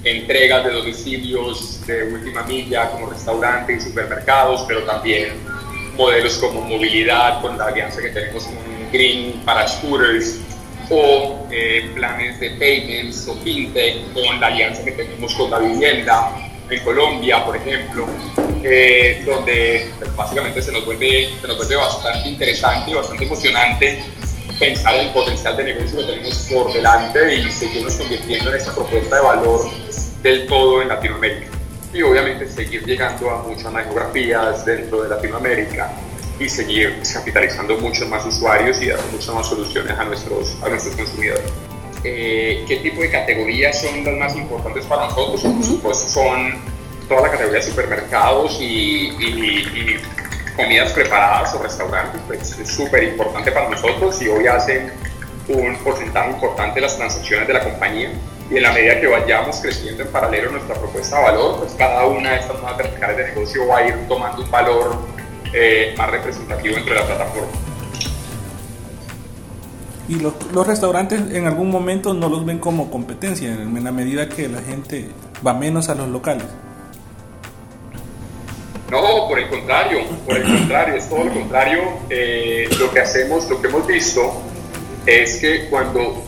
entregas 0.03 0.65
de 0.65 0.71
domicilios 0.71 1.85
de 1.85 2.03
última 2.03 2.43
milla 2.43 2.89
como 2.89 3.09
restaurantes 3.09 3.83
y 3.83 3.89
supermercados, 3.89 4.65
pero 4.67 4.83
también 4.83 5.52
modelos 5.95 6.37
como 6.37 6.61
movilidad 6.61 7.41
con 7.41 7.57
la 7.57 7.65
alianza 7.65 8.01
que 8.01 8.09
tenemos 8.09 8.45
con 8.45 8.55
Green 8.91 9.41
para 9.45 9.67
scooters 9.67 10.39
o 10.89 11.47
eh, 11.51 11.89
planes 11.95 12.39
de 12.39 12.51
payments 12.51 13.27
o 13.27 13.35
fintech 13.35 14.13
con 14.13 14.39
la 14.39 14.47
alianza 14.47 14.83
que 14.83 14.91
tenemos 14.91 15.33
con 15.35 15.49
la 15.49 15.59
vivienda 15.59 16.31
en 16.69 16.83
Colombia, 16.83 17.43
por 17.45 17.55
ejemplo, 17.55 18.07
eh, 18.63 19.23
donde 19.25 19.91
pues, 19.97 20.15
básicamente 20.15 20.61
se 20.61 20.71
nos, 20.71 20.85
vuelve, 20.85 21.29
se 21.39 21.47
nos 21.47 21.57
vuelve 21.57 21.75
bastante 21.75 22.29
interesante 22.29 22.91
y 22.91 22.93
bastante 22.93 23.25
emocionante 23.25 24.03
pensar 24.59 24.95
en 24.95 25.07
el 25.07 25.13
potencial 25.13 25.57
de 25.57 25.63
negocio 25.63 25.99
que 25.99 26.05
tenemos 26.05 26.49
por 26.51 26.73
delante 26.73 27.35
y 27.35 27.51
seguirnos 27.51 27.95
convirtiendo 27.95 28.49
en 28.51 28.57
esta 28.57 28.73
propuesta 28.73 29.15
de 29.15 29.21
valor 29.21 29.69
del 30.21 30.47
todo 30.47 30.81
en 30.81 30.87
Latinoamérica 30.89 31.62
y 31.93 32.01
obviamente 32.01 32.47
seguir 32.47 32.83
llegando 32.85 33.29
a 33.29 33.43
muchas 33.43 33.71
más 33.71 33.85
geografías 33.85 34.65
dentro 34.65 35.03
de 35.03 35.09
Latinoamérica 35.09 35.91
y 36.39 36.49
seguir 36.49 37.01
capitalizando 37.13 37.77
muchos 37.77 38.09
más 38.09 38.25
usuarios 38.25 38.81
y 38.81 38.87
dar 38.87 38.99
muchas 39.11 39.33
más 39.33 39.47
soluciones 39.47 39.97
a 39.97 40.03
nuestros, 40.03 40.57
a 40.63 40.69
nuestros 40.69 40.95
consumidores. 40.95 41.43
Eh, 42.03 42.65
¿Qué 42.67 42.77
tipo 42.77 43.01
de 43.01 43.11
categorías 43.11 43.79
son 43.79 44.03
las 44.03 44.15
más 44.15 44.35
importantes 44.35 44.85
para 44.85 45.05
nosotros? 45.05 45.41
Por 45.41 45.63
supuesto 45.63 46.09
son 46.09 46.55
toda 47.07 47.21
la 47.21 47.31
categoría 47.31 47.59
de 47.59 47.65
supermercados 47.65 48.57
y, 48.59 49.09
y, 49.19 49.99
comidas 50.55 50.91
preparadas 50.93 51.53
o 51.55 51.63
restaurantes, 51.63 52.21
pues 52.27 52.59
es 52.59 52.67
súper 52.67 53.03
importante 53.03 53.51
para 53.51 53.69
nosotros 53.69 54.21
y 54.21 54.27
hoy 54.27 54.45
hacen 54.45 54.91
un 55.47 55.75
porcentaje 55.77 56.29
importante 56.29 56.75
de 56.75 56.81
las 56.81 56.95
transacciones 56.95 57.47
de 57.47 57.53
la 57.53 57.63
compañía 57.63 58.11
y 58.49 58.57
en 58.57 58.63
la 58.63 58.71
medida 58.71 58.99
que 58.99 59.07
vayamos 59.07 59.57
creciendo 59.57 60.03
en 60.03 60.09
paralelo 60.09 60.51
nuestra 60.51 60.75
propuesta 60.75 61.17
de 61.17 61.23
valor, 61.23 61.59
pues 61.59 61.73
cada 61.73 62.05
una 62.05 62.31
de 62.31 62.39
estas 62.39 62.59
nuevas 62.59 62.77
verticales 62.77 63.17
de 63.17 63.23
negocio 63.29 63.67
va 63.67 63.77
a 63.77 63.87
ir 63.87 63.95
tomando 64.07 64.43
un 64.43 64.51
valor 64.51 64.97
eh, 65.53 65.95
más 65.97 66.09
representativo 66.09 66.75
dentro 66.75 66.93
de 66.93 66.99
la 66.99 67.05
plataforma. 67.05 67.51
Y 70.09 70.15
los, 70.15 70.33
los, 70.51 70.67
restaurantes 70.67 71.21
en 71.31 71.47
algún 71.47 71.71
momento 71.71 72.13
no 72.13 72.27
los 72.27 72.45
ven 72.45 72.59
como 72.59 72.91
competencia, 72.91 73.49
en 73.49 73.83
la 73.83 73.91
medida 73.91 74.27
que 74.27 74.49
la 74.49 74.61
gente 74.61 75.07
va 75.45 75.53
menos 75.53 75.89
a 75.89 75.95
los 75.95 76.09
locales. 76.09 76.45
No, 78.93 79.27
por 79.27 79.39
el 79.39 79.49
contrario, 79.49 80.01
por 80.25 80.37
el 80.37 80.43
contrario, 80.43 80.95
es 80.95 81.09
todo 81.09 81.23
lo 81.23 81.33
contrario. 81.33 81.81
Eh, 82.11 82.69
lo 82.77 82.91
que 82.91 82.99
hacemos, 82.99 83.49
lo 83.49 83.59
que 83.59 83.67
hemos 83.67 83.87
visto 83.87 84.21
es 85.07 85.37
que 85.37 85.67
cuando 85.69 86.23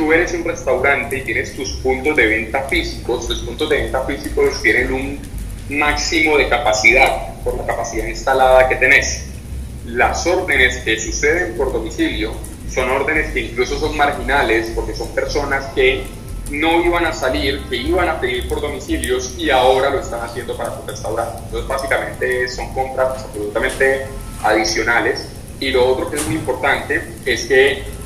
tú 0.00 0.14
eres 0.14 0.32
un 0.32 0.44
restaurante 0.44 1.18
y 1.18 1.20
tienes 1.20 1.54
tus 1.54 1.72
puntos 1.72 2.16
de 2.16 2.26
venta 2.26 2.62
físicos, 2.62 3.28
tus 3.28 3.40
puntos 3.40 3.68
de 3.68 3.82
venta 3.82 4.02
físicos 4.06 4.62
tienen 4.62 4.90
un 4.90 5.18
máximo 5.68 6.38
de 6.38 6.48
capacidad 6.48 7.34
por 7.44 7.58
la 7.58 7.66
capacidad 7.66 8.06
instalada 8.06 8.66
que 8.66 8.76
tenés. 8.76 9.26
Las 9.84 10.26
órdenes 10.26 10.78
que 10.78 10.98
suceden 10.98 11.54
por 11.54 11.70
domicilio 11.70 12.32
son 12.72 12.88
órdenes 12.88 13.30
que 13.32 13.40
incluso 13.40 13.78
son 13.78 13.94
marginales 13.94 14.72
porque 14.74 14.94
son 14.94 15.08
personas 15.08 15.66
que 15.74 16.02
no 16.50 16.82
iban 16.82 17.04
a 17.04 17.12
salir, 17.12 17.60
que 17.68 17.76
iban 17.76 18.08
a 18.08 18.18
pedir 18.22 18.48
por 18.48 18.62
domicilios 18.62 19.34
y 19.36 19.50
ahora 19.50 19.90
lo 19.90 20.00
están 20.00 20.22
haciendo 20.22 20.56
para 20.56 20.80
tu 20.80 20.86
restaurante. 20.86 21.42
Entonces 21.44 21.68
básicamente 21.68 22.48
son 22.48 22.72
compras 22.72 23.22
absolutamente 23.22 24.06
adicionales. 24.42 25.28
Y 25.60 25.72
lo 25.72 25.86
otro 25.86 26.10
que 26.10 26.16
es 26.16 26.26
muy 26.26 26.36
importante 26.36 27.02
es 27.26 27.44
que 27.44 27.99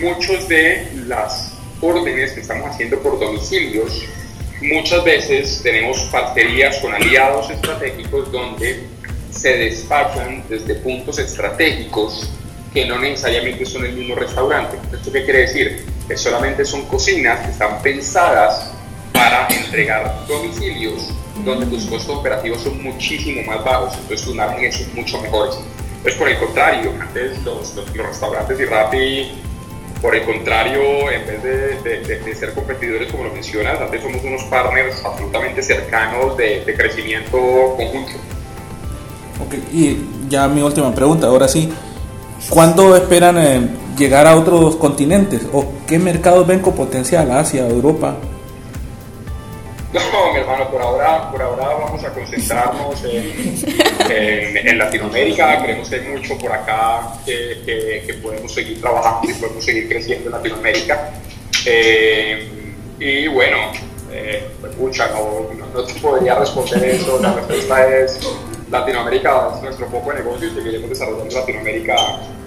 muchos 0.00 0.48
de 0.48 0.88
las 1.06 1.52
órdenes 1.80 2.32
que 2.32 2.40
estamos 2.40 2.70
haciendo 2.70 2.98
por 3.00 3.18
domicilios, 3.18 4.04
muchas 4.62 5.04
veces 5.04 5.60
tenemos 5.62 6.00
parcerías 6.12 6.78
con 6.78 6.94
aliados 6.94 7.50
estratégicos 7.50 8.30
donde 8.30 8.86
se 9.30 9.56
despachan 9.56 10.44
desde 10.48 10.76
puntos 10.76 11.18
estratégicos 11.18 12.30
que 12.72 12.86
no 12.86 12.98
necesariamente 12.98 13.66
son 13.66 13.84
el 13.84 13.92
mismo 13.92 14.14
restaurante. 14.14 14.78
¿Esto 14.92 15.12
qué 15.12 15.24
quiere 15.24 15.40
decir? 15.40 15.84
Que 16.08 16.16
solamente 16.16 16.64
son 16.64 16.86
cocinas 16.86 17.40
que 17.40 17.50
están 17.50 17.82
pensadas 17.82 18.72
para 19.12 19.46
entregar 19.48 20.24
domicilios 20.26 21.12
donde 21.44 21.66
tus 21.66 21.86
costos 21.86 22.16
operativos 22.16 22.62
son 22.62 22.82
muchísimo 22.82 23.42
más 23.42 23.64
bajos, 23.64 23.94
entonces 23.94 24.24
tus 24.24 24.34
márgenes 24.34 24.76
son 24.76 24.94
mucho 24.94 25.20
mejores. 25.20 25.56
Pues 26.02 26.14
por 26.14 26.28
el 26.28 26.38
contrario, 26.38 26.92
antes 27.00 27.42
los, 27.42 27.74
los, 27.74 27.96
los 27.96 28.06
restaurantes 28.06 28.60
y 28.60 28.64
Rappi 28.64 29.32
por 30.02 30.16
el 30.16 30.24
contrario, 30.24 30.82
en 31.12 31.26
vez 31.26 31.42
de, 31.44 32.34
ser 32.34 32.52
competidores 32.54 33.10
como 33.12 33.22
lo 33.22 33.32
mencionas, 33.32 33.80
antes 33.80 34.02
somos 34.02 34.22
unos 34.24 34.42
partners 34.44 34.96
absolutamente 35.04 35.62
cercanos 35.62 36.36
de, 36.36 36.64
crecimiento 36.76 37.38
conjunto. 37.76 38.12
Ok, 39.46 39.54
y 39.72 39.98
ya 40.28 40.48
mi 40.48 40.60
última 40.60 40.92
pregunta, 40.92 41.28
ahora 41.28 41.46
sí, 41.46 41.72
¿cuándo 42.50 42.96
esperan 42.96 43.38
eh, 43.38 43.68
llegar 43.96 44.26
a 44.26 44.36
otros 44.36 44.74
continentes? 44.74 45.46
¿O 45.52 45.66
qué 45.86 46.00
mercados 46.00 46.48
ven 46.48 46.58
con 46.58 46.74
potencial? 46.74 47.30
¿Asia, 47.30 47.68
Europa? 47.68 48.16
No, 49.92 50.32
mi 50.32 50.40
hermano, 50.40 50.70
por 50.70 50.80
ahora, 50.80 51.30
por 51.30 51.42
ahora 51.42 51.68
vamos 51.68 52.02
a 52.02 52.12
concentrarnos 52.14 53.04
en, 53.04 54.56
en, 54.56 54.78
Latinoamérica. 54.78 55.62
Creemos 55.62 55.88
que 55.90 55.96
hay 55.96 56.08
mucho 56.08 56.38
por 56.38 56.50
acá 56.50 57.12
que, 57.26 58.02
que, 58.06 58.14
podemos 58.14 58.54
seguir 58.54 58.80
trabajando 58.80 59.30
y 59.30 59.34
podemos 59.34 59.64
seguir 59.64 59.88
creciendo 59.88 60.28
en 60.28 60.32
Latinoamérica. 60.32 61.10
Eh, 61.66 62.48
y 62.98 63.28
bueno, 63.28 63.58
eh, 64.10 64.48
escucha, 64.68 65.08
no, 65.08 65.48
no, 65.74 65.84
te 65.84 65.94
podría 66.00 66.36
responder 66.36 66.84
eso. 66.84 67.18
La 67.20 67.34
respuesta 67.34 67.86
es 67.86 68.20
Latinoamérica 68.70 69.50
es 69.56 69.62
nuestro 69.62 69.90
foco 69.90 70.10
de 70.10 70.16
negocio 70.20 70.48
y 70.48 70.54
seguiremos 70.54 70.88
desarrollando 70.88 71.34
Latinoamérica 71.34 71.96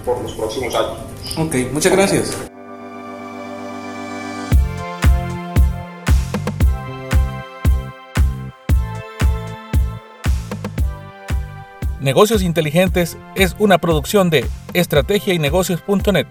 por 0.04 0.20
los 0.20 0.32
próximos 0.32 0.74
años. 0.74 0.98
Ok, 1.38 1.54
muchas 1.72 1.92
gracias. 1.92 2.55
Negocios 12.06 12.42
Inteligentes 12.42 13.18
es 13.34 13.56
una 13.58 13.78
producción 13.78 14.30
de 14.30 14.46
estrategia 14.74 15.34
y 15.34 15.40
negocios.net, 15.40 16.28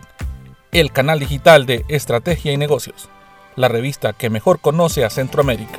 el 0.71 0.93
canal 0.93 1.19
digital 1.19 1.65
de 1.65 1.83
Estrategia 1.89 2.53
y 2.53 2.57
Negocios, 2.57 3.09
la 3.57 3.67
revista 3.67 4.13
que 4.13 4.29
mejor 4.29 4.61
conoce 4.61 5.03
a 5.03 5.09
Centroamérica. 5.09 5.77